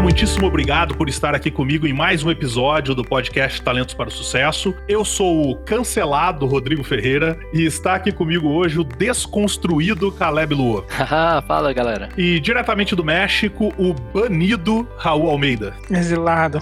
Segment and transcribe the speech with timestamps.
[0.00, 4.12] Muitíssimo obrigado por estar aqui comigo em mais um episódio do podcast Talentos para o
[4.12, 4.72] Sucesso.
[4.88, 10.84] Eu sou o cancelado Rodrigo Ferreira e está aqui comigo hoje o desconstruído Caleb Luo.
[11.46, 12.10] Fala, galera.
[12.16, 15.74] E diretamente do México, o banido Raul Almeida.
[15.90, 16.58] Exilado.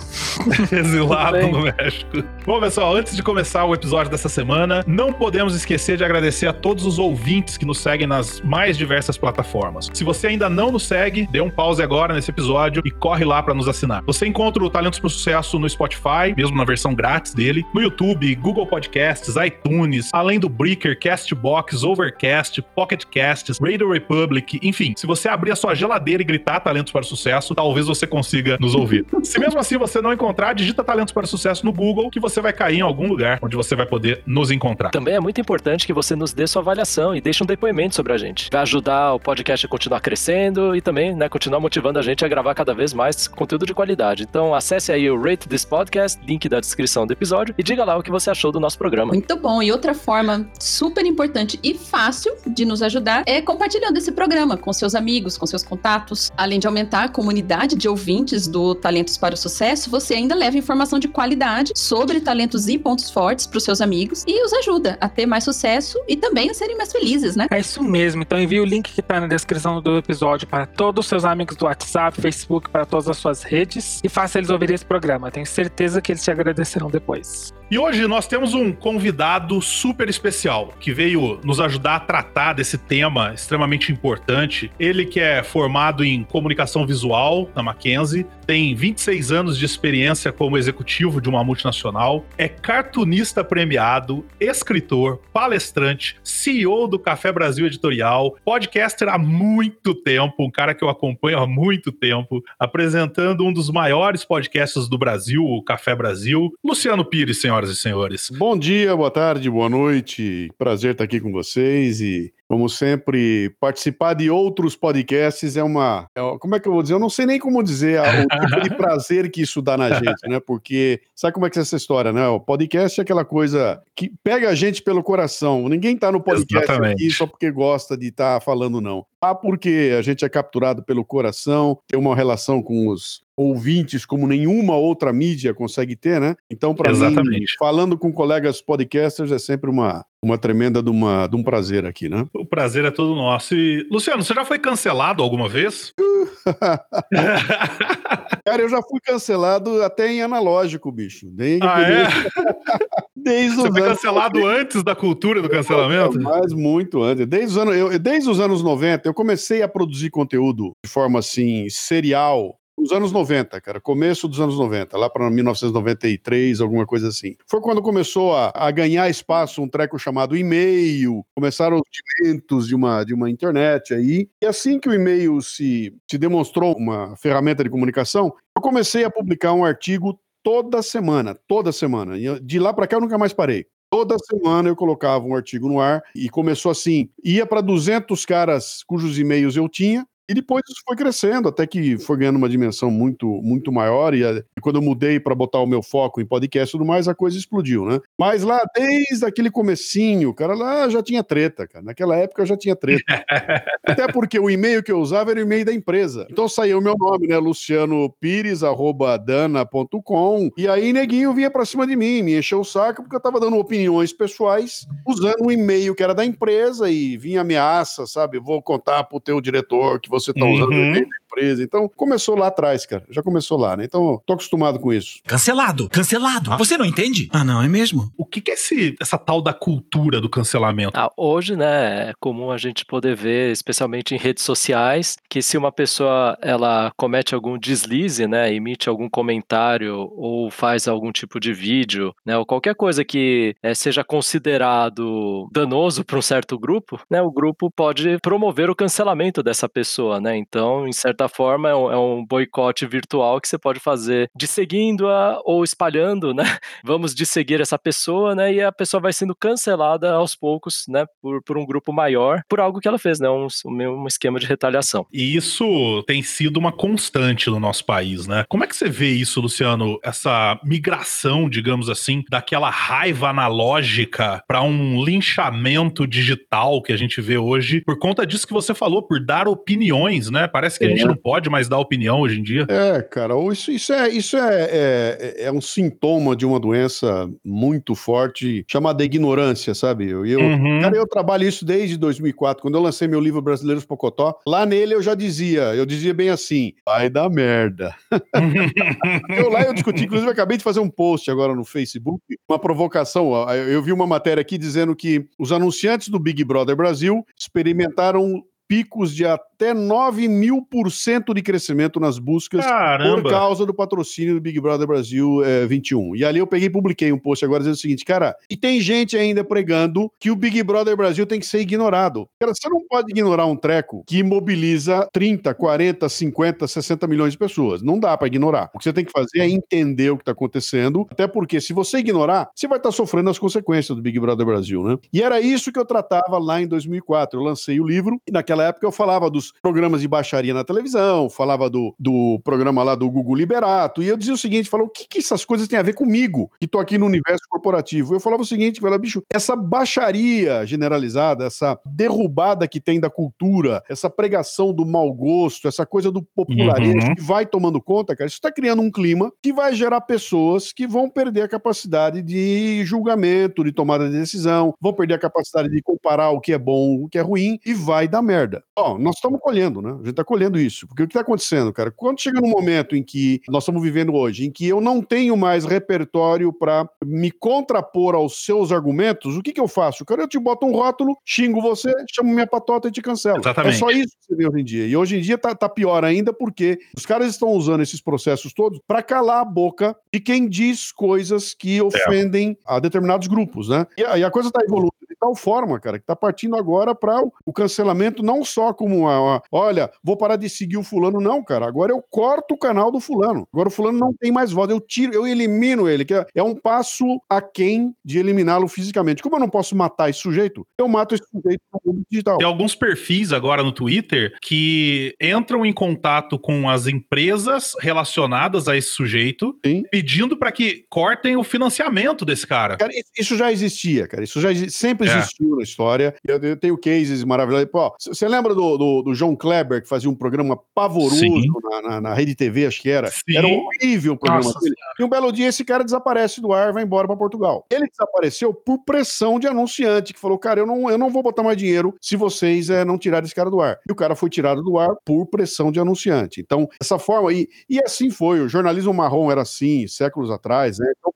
[0.73, 2.25] Exilado no México.
[2.47, 6.53] Bom, pessoal, antes de começar o episódio dessa semana, não podemos esquecer de agradecer a
[6.55, 9.91] todos os ouvintes que nos seguem nas mais diversas plataformas.
[9.93, 13.43] Se você ainda não nos segue, dê um pause agora nesse episódio e corre lá
[13.43, 14.03] para nos assinar.
[14.07, 17.83] Você encontra o Talentos para o Sucesso no Spotify, mesmo na versão grátis dele, no
[17.83, 24.95] YouTube, Google Podcasts, iTunes, além do Breaker, Castbox, Overcast, Pocket Casts, Radio Republic, enfim.
[24.97, 28.57] Se você abrir a sua geladeira e gritar Talentos para o Sucesso, talvez você consiga
[28.61, 29.05] nos ouvir.
[29.23, 32.41] Se mesmo assim você não encontrar, digita Talentos para o Sucesso no Google que você
[32.41, 34.91] vai cair em algum lugar onde você vai poder nos encontrar.
[34.91, 38.13] Também é muito importante que você nos dê sua avaliação e deixe um depoimento sobre
[38.13, 38.49] a gente.
[38.53, 42.29] Vai ajudar o podcast a continuar crescendo e também, né, continuar motivando a gente a
[42.29, 44.23] gravar cada vez mais conteúdo de qualidade.
[44.23, 47.97] Então acesse aí o Rate This Podcast, link da descrição do episódio, e diga lá
[47.97, 49.13] o que você achou do nosso programa.
[49.13, 49.63] Muito bom.
[49.63, 54.73] E outra forma super importante e fácil de nos ajudar é compartilhando esse programa com
[54.73, 56.31] seus amigos, com seus contatos.
[56.37, 60.57] Além de aumentar a comunidade de ouvintes do Talentos para o Sucesso, você ainda leva
[60.59, 64.99] informação de qualidade sobre talentos e pontos fortes para os seus amigos e os ajuda
[65.01, 67.47] a ter mais sucesso e também a serem mais felizes, né?
[67.51, 68.23] É isso mesmo.
[68.23, 71.57] Então envie o link que está na descrição do episódio para todos os seus amigos
[71.57, 75.31] do WhatsApp, Facebook, para todas as suas redes e faça eles ouvirem esse programa.
[75.31, 77.55] Tenho certeza que eles te agradecerão depois.
[77.69, 82.79] E hoje nós temos um convidado super especial que veio nos ajudar a tratar desse
[82.79, 84.71] tema extremamente importante.
[84.79, 90.57] Ele que é formado em comunicação visual na Mackenzie, tem 26 anos de experiência como
[90.57, 99.09] executivo de uma multinacional, é cartunista premiado, escritor, palestrante, CEO do Café Brasil Editorial, podcaster
[99.09, 104.25] há muito tempo, um cara que eu acompanho há muito tempo, apresentando um dos maiores
[104.25, 106.55] podcasts do Brasil, o Café Brasil.
[106.65, 108.31] Luciano Pires, senhor senhoras e senhores.
[108.31, 110.51] Bom dia, boa tarde, boa noite.
[110.59, 116.07] Prazer estar aqui com vocês e como sempre, participar de outros podcasts é uma.
[116.15, 116.95] É, como é que eu vou dizer?
[116.95, 119.91] Eu não sei nem como dizer a, o tipo de prazer que isso dá na
[119.91, 120.39] gente, né?
[120.39, 122.29] Porque sabe como é que é essa história, né?
[122.29, 125.69] O podcast é aquela coisa que pega a gente pelo coração.
[125.69, 127.03] Ninguém tá no podcast Exatamente.
[127.03, 129.05] aqui só porque gosta de estar tá falando, não.
[129.21, 134.27] Ah, porque a gente é capturado pelo coração, tem uma relação com os ouvintes como
[134.27, 136.37] nenhuma outra mídia consegue ter, né?
[136.51, 141.37] Então, para mim, falando com colegas podcasters é sempre uma, uma tremenda de, uma, de
[141.37, 142.27] um prazer aqui, né?
[142.33, 143.55] O prazer é todo nosso.
[143.55, 145.93] E, Luciano, você já foi cancelado alguma vez?
[148.45, 151.29] Cara, eu já fui cancelado até em analógico, bicho.
[151.31, 152.07] Desde ah, é?
[153.17, 156.21] Desde Você foi cancelado antes da cultura do cancelamento?
[156.21, 157.27] Mas muito antes.
[157.27, 161.19] Desde os, anos, eu, desde os anos 90, eu comecei a produzir conteúdo de forma
[161.19, 167.09] assim, serial, nos anos 90, cara, começo dos anos 90, lá para 1993, alguma coisa
[167.09, 167.35] assim.
[167.49, 171.83] Foi quando começou a, a ganhar espaço um treco chamado e-mail, começaram os
[172.25, 174.29] eventos de uma, de uma internet aí.
[174.41, 179.11] E assim que o e-mail se, se demonstrou uma ferramenta de comunicação, eu comecei a
[179.11, 182.15] publicar um artigo toda semana, toda semana.
[182.41, 183.67] De lá para cá eu nunca mais parei.
[183.91, 188.83] Toda semana eu colocava um artigo no ar e começou assim, ia para 200 caras
[188.85, 192.91] cujos e-mails eu tinha, e depois isso foi crescendo, até que foi ganhando uma dimensão
[192.91, 194.13] muito, muito maior.
[194.15, 197.07] E, e quando eu mudei para botar o meu foco em podcast e tudo mais,
[197.07, 198.01] a coisa explodiu, né?
[198.19, 201.85] Mas lá, desde aquele comecinho, cara, lá já tinha treta, cara.
[201.85, 203.05] Naquela época já tinha treta.
[203.87, 206.27] até porque o e-mail que eu usava era o e-mail da empresa.
[206.31, 207.39] Então saía o meu nome, né?
[207.39, 210.51] Luciano Pires, arroba dana.com.
[210.57, 213.39] E aí, neguinho vinha pra cima de mim, me encheu o saco, porque eu tava
[213.39, 218.41] dando opiniões pessoais usando o e-mail que era da empresa e vinha ameaça, sabe?
[218.41, 221.07] Vou contar pro teu diretor que você tá usando uhum.
[221.27, 221.63] Empresa.
[221.63, 223.05] Então, começou lá atrás, cara.
[223.11, 223.85] Já começou lá, né?
[223.85, 225.21] Então, tô acostumado com isso.
[225.27, 226.53] Cancelado, cancelado.
[226.53, 226.57] Ah.
[226.57, 227.29] Você não entende?
[227.33, 228.13] Ah, não, é mesmo?
[228.17, 230.93] O que, que é esse, essa tal da cultura do cancelamento?
[230.95, 235.57] Ah, hoje, né, é comum a gente poder ver, especialmente em redes sociais, que se
[235.57, 241.53] uma pessoa ela comete algum deslize, né, emite algum comentário ou faz algum tipo de
[241.53, 247.21] vídeo, né, ou qualquer coisa que é, seja considerado danoso para um certo grupo, né,
[247.23, 250.37] o grupo pode promover o cancelamento dessa pessoa né?
[250.37, 254.31] Então, em certa certa forma, é um, é um boicote virtual que você pode fazer
[254.37, 256.45] de seguindo-a ou espalhando, né?
[256.85, 258.53] Vamos de seguir essa pessoa, né?
[258.53, 261.07] E a pessoa vai sendo cancelada aos poucos, né?
[261.23, 263.29] Por, por um grupo maior, por algo que ela fez, né?
[263.31, 265.07] Um, um esquema de retaliação.
[265.11, 268.45] E isso tem sido uma constante no nosso país, né?
[268.49, 269.99] Como é que você vê isso, Luciano?
[270.03, 277.39] Essa migração, digamos assim, daquela raiva analógica para um linchamento digital que a gente vê
[277.39, 280.47] hoje, por conta disso que você falou, por dar opiniões, né?
[280.47, 280.89] Parece que é.
[280.89, 282.67] a gente não pode mais dar opinião hoje em dia.
[282.69, 287.95] É, cara, isso, isso, é, isso é, é, é um sintoma de uma doença muito
[287.95, 290.09] forte chamada ignorância, sabe?
[290.09, 290.81] Eu, eu, uhum.
[290.81, 294.39] Cara, eu trabalho isso desde 2004, quando eu lancei meu livro Brasileiros Pocotó.
[294.47, 297.95] Lá nele eu já dizia, eu dizia bem assim, vai dar merda.
[299.37, 302.59] eu lá eu discuti, inclusive eu acabei de fazer um post agora no Facebook, uma
[302.59, 303.33] provocação.
[303.53, 309.15] Eu vi uma matéria aqui dizendo que os anunciantes do Big Brother Brasil experimentaram picos
[309.15, 309.25] de
[309.57, 313.23] até 9 mil por cento de crescimento nas buscas Caramba.
[313.23, 316.15] por causa do patrocínio do Big Brother Brasil é, 21.
[316.15, 318.81] E ali eu peguei e publiquei um post agora dizendo o seguinte, cara, e tem
[318.81, 322.29] gente ainda pregando que o Big Brother Brasil tem que ser ignorado.
[322.39, 327.39] Cara, você não pode ignorar um treco que mobiliza 30, 40, 50, 60 milhões de
[327.39, 327.81] pessoas.
[327.81, 328.71] Não dá para ignorar.
[328.75, 331.73] O que você tem que fazer é entender o que está acontecendo, até porque se
[331.73, 334.99] você ignorar, você vai estar tá sofrendo as consequências do Big Brother Brasil, né?
[335.13, 337.41] E era isso que eu tratava lá em 2004.
[337.41, 341.29] Eu lancei o livro e naquela época eu falava dos programas de baixaria na televisão,
[341.29, 344.93] falava do, do programa lá do Google Liberato, e eu dizia o seguinte, falava, o
[344.93, 348.15] que, que essas coisas têm a ver comigo, que tô aqui no universo corporativo?
[348.15, 353.83] Eu falava o seguinte, falava, bicho, essa baixaria generalizada, essa derrubada que tem da cultura,
[353.89, 357.15] essa pregação do mau gosto, essa coisa do popularismo uhum.
[357.15, 360.87] que vai tomando conta, cara, isso está criando um clima que vai gerar pessoas que
[360.87, 365.83] vão perder a capacidade de julgamento, de tomada de decisão, vão perder a capacidade de
[365.83, 368.63] comparar o que é bom, o que é ruim, e vai dar merda.
[368.77, 369.91] Ó, nós estamos colhendo, né?
[369.91, 370.87] A gente está colhendo isso.
[370.87, 371.91] Porque o que está acontecendo, cara?
[371.91, 375.37] Quando chega num momento em que nós estamos vivendo hoje, em que eu não tenho
[375.37, 380.05] mais repertório para me contrapor aos seus argumentos, o que, que eu faço?
[380.05, 383.39] Cara, eu te boto um rótulo, xingo você, chamo minha patota e te cancelo.
[383.39, 383.75] Exatamente.
[383.75, 384.87] É só isso que você vê hoje em dia.
[384.87, 388.53] E hoje em dia tá, tá pior ainda porque os caras estão usando esses processos
[388.53, 392.57] todos para calar a boca de quem diz coisas que ofendem é.
[392.77, 393.87] a determinados grupos, né?
[393.97, 396.95] E a, e a coisa está evoluindo de tal forma, cara, que está partindo agora
[396.95, 401.21] para o cancelamento não só como uma, uma, olha, vou parar de seguir o fulano,
[401.21, 401.67] não, cara.
[401.67, 403.47] Agora eu corto o canal do fulano.
[403.53, 406.43] Agora o fulano não tem mais voz, eu tiro, eu elimino ele, que é, é
[406.43, 409.23] um passo aquém de eliminá-lo fisicamente.
[409.23, 412.39] Como eu não posso matar esse sujeito, eu mato esse sujeito no mundo digital.
[412.39, 418.77] Tem alguns perfis agora no Twitter que entram em contato com as empresas relacionadas a
[418.77, 419.83] esse sujeito, Sim.
[419.91, 422.77] pedindo para que cortem o financiamento desse cara.
[422.77, 422.93] cara.
[423.19, 424.25] Isso já existia, cara.
[424.25, 425.19] Isso já sempre é.
[425.19, 426.15] existiu na história.
[426.25, 427.67] Eu, eu tenho cases maravilhosos.
[428.01, 431.25] Você lembra do, do, do, João Kleber, que fazia um programa pavoroso
[431.63, 433.11] na, na, na, Rede TV, acho que era?
[433.11, 433.37] Sim.
[433.37, 434.75] Era horrível o programa Nossa, dele.
[434.99, 437.67] E um belo dia esse cara desaparece do ar, vai embora para Portugal.
[437.71, 441.43] Ele desapareceu por pressão de anunciante, que falou: cara, eu não, eu não vou botar
[441.43, 443.79] mais dinheiro se vocês é, não tirarem esse cara do ar.
[443.89, 446.41] E o cara foi tirado do ar por pressão de anunciante.
[446.41, 448.41] Então, essa forma, e, e assim foi.
[448.41, 450.93] O jornalismo marrom era assim, séculos atrás, né?
[450.99, 451.13] Então,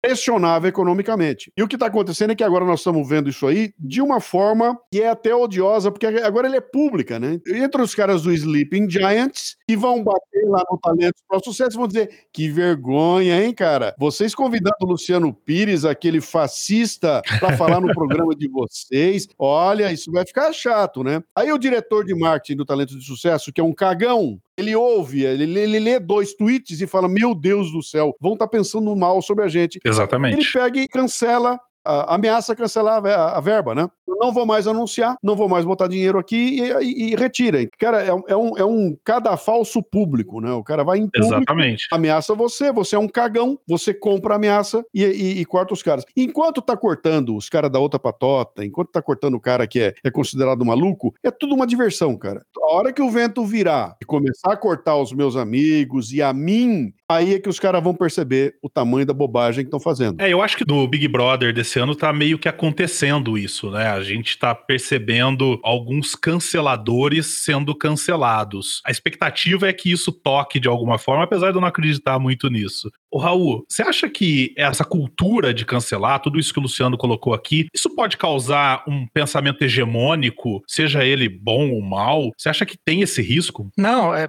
[0.00, 1.52] pressionava economicamente.
[1.56, 4.20] E o que está acontecendo é que agora nós estamos vendo isso aí de uma
[4.20, 7.38] forma que é até odiosa, porque agora ele é pública, né?
[7.46, 11.76] Entre os caras do Sleeping Giants que vão bater lá no Talentos para o Sucesso
[11.76, 13.94] vão dizer que vergonha, hein, cara?
[13.98, 20.10] Vocês convidando o Luciano Pires, aquele fascista, para falar no programa de vocês, olha, isso
[20.10, 21.22] vai ficar chato, né?
[21.36, 25.24] Aí o diretor de marketing do Talentos de Sucesso, que é um cagão, ele ouve,
[25.24, 28.96] ele, ele, lê dois tweets e fala: Meu Deus do céu, vão estar tá pensando
[28.96, 29.78] mal sobre a gente.
[29.84, 30.34] Exatamente.
[30.34, 33.88] Ele pega e cancela ameaça cancelar a, verba, né?
[34.06, 37.58] Eu não vou mais anunciar, não vou mais botar dinheiro aqui e, e, e retira.
[37.78, 40.52] Cara, é, é, um, é um cada falso público, né?
[40.52, 41.86] O cara vai em público, Exatamente.
[41.92, 46.04] ameaça você, você é um cagão, você compra a ameaça e, e, corta os caras.
[46.16, 49.94] Enquanto tá cortando os caras da outra patota, enquanto tá cortando o cara que é,
[50.04, 52.42] é considerado maluco, é tudo uma diversão, cara.
[52.62, 56.32] A hora que o vento virar e começar a cortar os meus amigos e a
[56.32, 60.20] mim, aí é que os caras vão perceber o tamanho da bobagem que estão fazendo.
[60.20, 63.88] É, eu acho que no Big Brother desse ano tá meio que acontecendo isso, né?
[63.88, 68.80] A gente tá percebendo alguns canceladores sendo cancelados.
[68.84, 72.48] A expectativa é que isso toque de alguma forma, apesar de eu não acreditar muito
[72.48, 72.88] nisso.
[73.10, 77.32] O Raul, você acha que essa cultura de cancelar, tudo isso que o Luciano colocou
[77.32, 82.30] aqui, isso pode causar um pensamento hegemônico, seja ele bom ou mal?
[82.36, 83.70] Você acha que tem esse risco?
[83.76, 84.28] Não, é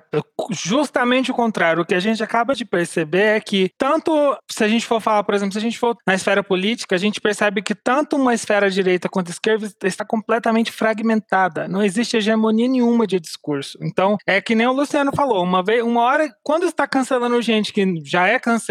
[0.51, 1.83] justamente o contrário.
[1.83, 4.11] O que a gente acaba de perceber é que tanto
[4.49, 6.99] se a gente for falar, por exemplo, se a gente for na esfera política, a
[6.99, 11.67] gente percebe que tanto uma esfera direita quanto esquerda está completamente fragmentada.
[11.67, 13.77] Não existe hegemonia nenhuma de discurso.
[13.81, 17.73] Então, é que nem o Luciano falou, uma vez, uma hora, quando está cancelando gente
[17.73, 18.68] que já é cancelada,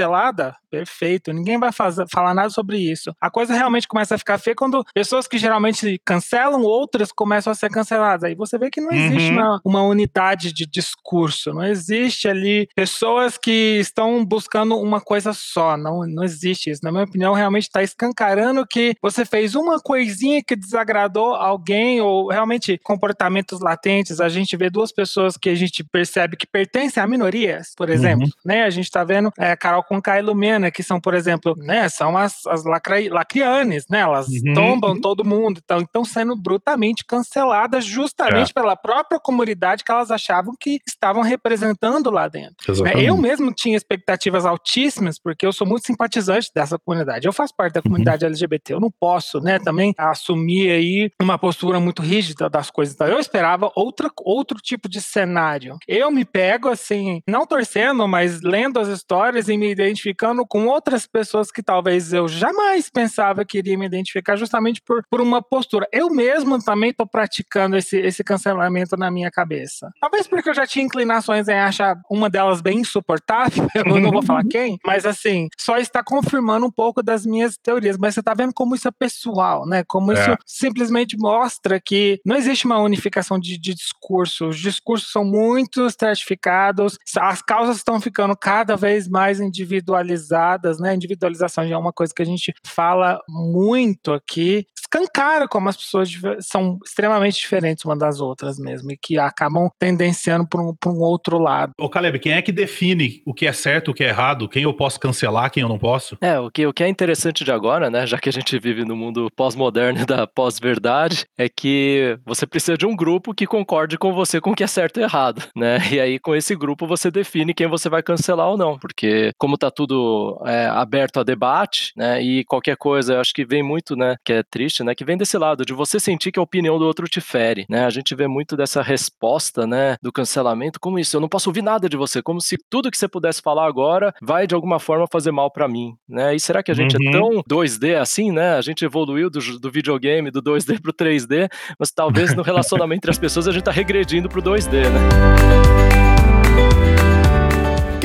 [0.70, 3.14] perfeito, ninguém vai fazer, falar nada sobre isso.
[3.20, 7.54] A coisa realmente começa a ficar feia quando pessoas que geralmente cancelam outras começam a
[7.54, 8.24] ser canceladas.
[8.24, 9.38] Aí você vê que não existe uhum.
[9.38, 15.76] uma, uma unidade de discurso, não existe ali pessoas que estão buscando uma coisa só,
[15.76, 16.80] não, não existe isso.
[16.84, 22.28] Na minha opinião, realmente está escancarando que você fez uma coisinha que desagradou alguém ou
[22.28, 24.20] realmente comportamentos latentes.
[24.20, 28.26] A gente vê duas pessoas que a gente percebe que pertencem a minorias, por exemplo,
[28.26, 28.32] uhum.
[28.44, 28.64] né?
[28.64, 32.16] A gente está vendo é, Carol com e Lumena, que são, por exemplo, né, são
[32.16, 34.00] as, as lacrianes, né?
[34.00, 34.54] Elas uhum.
[34.54, 38.52] tombam todo mundo, então estão sendo brutalmente canceladas justamente é.
[38.52, 42.56] pela própria comunidade que elas achavam que estavam representando lá dentro.
[42.82, 42.92] Né?
[42.96, 47.26] Eu mesmo tinha expectativas altíssimas, porque eu sou muito simpatizante dessa comunidade.
[47.26, 48.30] Eu faço parte da comunidade uhum.
[48.30, 52.94] LGBT, eu não posso, né, também assumir aí uma postura muito rígida das coisas.
[52.94, 55.76] Então, eu esperava outra, outro tipo de cenário.
[55.86, 61.06] Eu me pego assim, não torcendo, mas lendo as histórias e me identificando com outras
[61.06, 65.88] pessoas que talvez eu jamais pensava que iria me identificar justamente por, por uma postura.
[65.92, 69.90] Eu mesmo também estou praticando esse, esse cancelamento na minha cabeça.
[70.00, 74.22] Talvez porque eu já tinha inclinações em achar uma delas bem insuportável, eu não vou
[74.22, 77.96] falar quem, mas assim, só está confirmando um pouco das minhas teorias.
[77.98, 79.84] Mas você está vendo como isso é pessoal, né?
[79.84, 80.36] Como isso é.
[80.46, 84.48] simplesmente mostra que não existe uma unificação de, de discurso.
[84.48, 90.94] Os discursos são muito estratificados, as causas estão ficando cada vez mais individualizadas, né?
[90.94, 94.66] Individualização já é uma coisa que a gente fala muito aqui.
[94.80, 96.10] Escancara como as pessoas
[96.40, 101.38] são extremamente diferentes uma das outras mesmo, e que acabam tendenciando para um, um outro
[101.38, 101.72] lado.
[101.78, 104.62] Ô Caleb, quem é que define o que é certo, o que é errado, quem
[104.62, 106.16] eu posso cancelar, quem eu não posso?
[106.20, 108.84] É, o que, o que é interessante de agora, né, já que a gente vive
[108.84, 114.14] no mundo pós-moderno da pós-verdade, é que você precisa de um grupo que concorde com
[114.14, 115.78] você com o que é certo e errado, né?
[115.92, 119.57] E aí com esse grupo você define quem você vai cancelar ou não, porque como
[119.58, 123.96] tá tudo é, aberto a debate, né, e qualquer coisa, eu acho que vem muito,
[123.96, 126.78] né, que é triste, né, que vem desse lado de você sentir que a opinião
[126.78, 127.84] do outro te fere, né?
[127.84, 131.62] A gente vê muito dessa resposta, né, do cancelamento como isso, eu não posso ouvir
[131.62, 135.06] nada de você, como se tudo que você pudesse falar agora vai de alguma forma
[135.10, 136.34] fazer mal para mim, né?
[136.34, 137.08] E será que a gente é uhum.
[137.08, 138.54] é tão 2D assim, né?
[138.54, 141.48] A gente evoluiu do, do videogame do 2D pro 3D,
[141.78, 145.87] mas talvez no relacionamento entre as pessoas a gente tá regredindo pro 2D, né?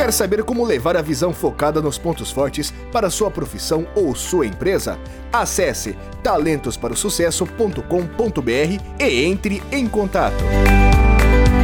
[0.04, 4.46] Quer saber como levar a visão focada nos pontos fortes para sua profissão ou sua
[4.46, 5.00] empresa?
[5.32, 10.44] Acesse talentosparosucesso.com.br e entre em contato.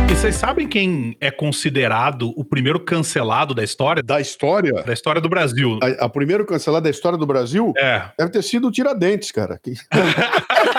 [0.10, 4.02] E vocês sabem quem é considerado o primeiro cancelado da história?
[4.02, 4.84] Da história?
[4.84, 5.78] Da história do Brasil.
[5.84, 7.74] A, a primeiro cancelado da história do Brasil?
[7.76, 8.06] É.
[8.18, 9.60] Deve ter sido o Tiradentes, cara.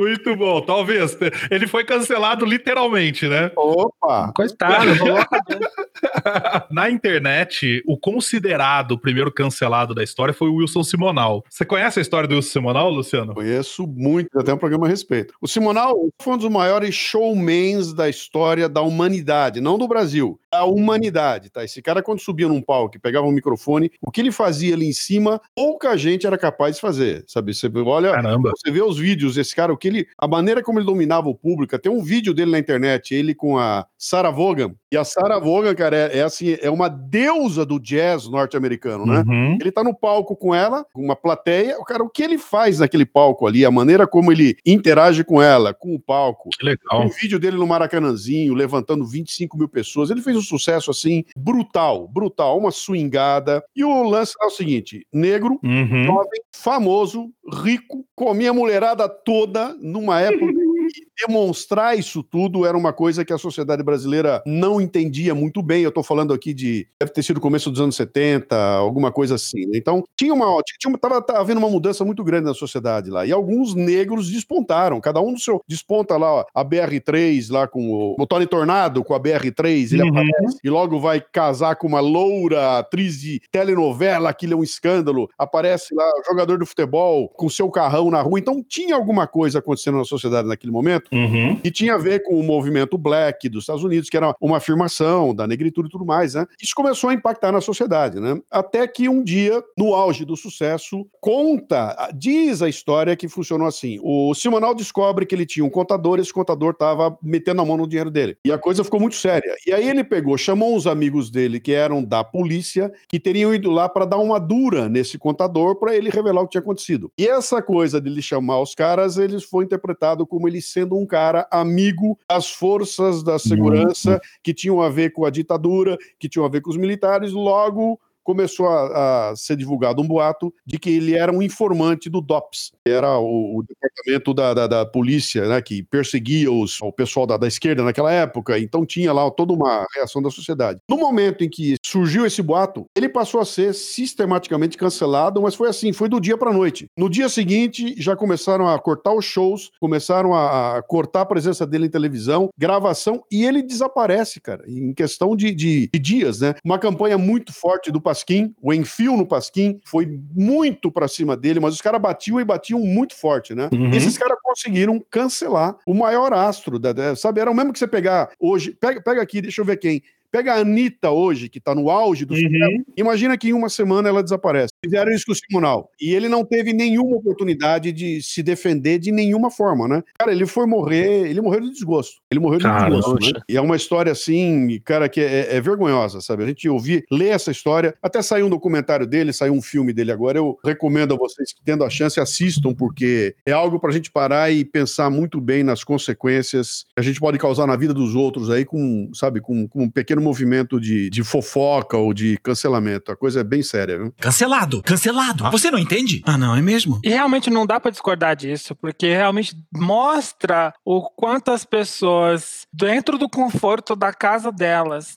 [0.00, 1.14] Muito bom, talvez.
[1.50, 3.52] Ele foi cancelado literalmente, né?
[3.54, 4.32] Opa!
[4.34, 4.86] Coitado,
[6.70, 11.44] Na internet, o considerado primeiro cancelado da história foi o Wilson Simonal.
[11.50, 13.34] Você conhece a história do Wilson Simonal, Luciano?
[13.34, 15.34] Conheço muito, até um programa a respeito.
[15.38, 20.64] O Simonal foi um dos maiores showmans da história da humanidade, não do Brasil, da
[20.64, 21.62] humanidade, tá?
[21.62, 24.88] Esse cara, quando subia num palco e pegava um microfone, o que ele fazia ali
[24.88, 27.52] em cima, pouca gente era capaz de fazer, sabe?
[27.52, 28.52] Você olha, Caramba.
[28.56, 31.34] você vê os vídeos desse cara, o que ele, a maneira como ele dominava o
[31.34, 31.78] público.
[31.78, 34.74] Tem um vídeo dele na internet, ele com a Sarah Vaughan.
[34.92, 39.22] E a Sarah Vaughan, cara, é, é assim, é uma deusa do jazz norte-americano, né?
[39.26, 39.58] Uhum.
[39.60, 41.78] Ele tá no palco com ela, com uma plateia.
[41.78, 45.40] O cara, o que ele faz naquele palco ali, a maneira como ele interage com
[45.40, 46.50] ela, com o palco.
[46.50, 47.04] Que legal.
[47.04, 50.10] Um vídeo dele no Maracanãzinho, levantando 25 mil pessoas.
[50.10, 53.62] Ele fez um sucesso assim, brutal, brutal, uma swingada.
[53.76, 56.04] E o lance é o seguinte: negro, uhum.
[56.04, 57.30] jovem, famoso,
[57.62, 60.52] rico, comia a mulherada toda numa época
[61.26, 65.82] demonstrar isso tudo era uma coisa que a sociedade brasileira não entendia muito bem.
[65.82, 66.86] Eu estou falando aqui de.
[66.98, 69.66] Deve ter sido o começo dos anos 70, alguma coisa assim.
[69.66, 69.76] Né?
[69.76, 70.62] Então, tinha uma.
[70.78, 73.26] Tinha, tava, tava havendo uma mudança muito grande na sociedade lá.
[73.26, 75.60] E alguns negros despontaram, cada um do seu.
[75.68, 80.02] Desponta lá ó, a BR3, lá com o, o Tony Tornado, com a BR3, ele
[80.02, 80.08] uhum.
[80.08, 85.28] aparece e logo vai casar com uma loura atriz de telenovela, aquilo é um escândalo.
[85.38, 88.38] Aparece lá, jogador do futebol, com seu carrão na rua.
[88.38, 91.56] Então, tinha alguma coisa acontecendo na sociedade naquele momento Uhum.
[91.56, 95.34] que tinha a ver com o movimento black dos Estados Unidos, que era uma afirmação
[95.34, 96.46] da negritude e tudo mais, né?
[96.62, 98.40] Isso começou a impactar na sociedade, né?
[98.50, 103.98] Até que um dia, no auge do sucesso, conta, diz a história que funcionou assim.
[104.02, 107.76] O Simonal descobre que ele tinha um contador, e esse contador estava metendo a mão
[107.76, 108.36] no dinheiro dele.
[108.44, 109.54] E a coisa ficou muito séria.
[109.66, 113.70] E aí ele pegou, chamou os amigos dele, que eram da polícia, que teriam ido
[113.70, 117.10] lá para dar uma dura nesse contador para ele revelar o que tinha acontecido.
[117.18, 121.06] E essa coisa de ele chamar os caras, eles foi interpretado como ele sendo um
[121.06, 126.44] cara amigo das forças da segurança que tinham a ver com a ditadura, que tinham
[126.44, 127.98] a ver com os militares, logo
[128.30, 132.70] começou a, a, ser divulgado um boato de que ele era um informante do DOPS,
[132.86, 137.26] que era o, o departamento da, da, da, polícia, né, que perseguia os, o pessoal
[137.26, 140.78] da, da, esquerda naquela época, então tinha lá toda uma reação da sociedade.
[140.88, 145.68] No momento em que surgiu esse boato, ele passou a ser sistematicamente cancelado, mas foi
[145.68, 146.86] assim, foi do dia para noite.
[146.96, 151.66] No dia seguinte, já começaram a cortar os shows, começaram a, a, cortar a presença
[151.66, 156.54] dele em televisão, gravação, e ele desaparece, cara, em questão de, de, de dias, né?
[156.64, 161.60] Uma campanha muito forte do Pasquim, o enfio no Pasquim foi muito para cima dele,
[161.60, 163.68] mas os caras batiam e batiam muito forte, né?
[163.72, 163.90] Uhum.
[163.90, 167.40] Esses caras conseguiram cancelar o maior astro, da, sabe?
[167.40, 170.02] Era o mesmo que você pegar hoje, pega, pega aqui, deixa eu ver quem.
[170.32, 172.40] Pega a Anitta hoje, que tá no auge do Uhum.
[172.40, 172.84] sucesso.
[172.96, 174.70] Imagina que em uma semana ela desaparece.
[174.84, 175.90] Fizeram isso com o Simonal.
[176.00, 180.02] E ele não teve nenhuma oportunidade de se defender de nenhuma forma, né?
[180.18, 182.20] Cara, ele foi morrer, ele morreu de desgosto.
[182.30, 182.96] Ele morreu de Caramba.
[182.96, 183.40] desgosto, né?
[183.48, 186.44] E é uma história assim, cara, que é, é vergonhosa, sabe?
[186.44, 187.94] A gente ouvir, ler essa história.
[188.02, 190.38] Até saiu um documentário dele, saiu um filme dele agora.
[190.38, 194.50] Eu recomendo a vocês que, tendo a chance, assistam, porque é algo pra gente parar
[194.50, 198.48] e pensar muito bem nas consequências que a gente pode causar na vida dos outros
[198.48, 203.12] aí, com, sabe, com, com um pequeno movimento de, de fofoca ou de cancelamento.
[203.12, 204.14] A coisa é bem séria, viu?
[204.18, 205.50] Cancelado, cancelado.
[205.50, 206.22] Você não entende?
[206.26, 207.00] Ah, não, é mesmo?
[207.04, 213.18] E realmente não dá pra discordar disso, porque realmente mostra o quanto as pessoas, dentro
[213.18, 215.16] do conforto da casa delas,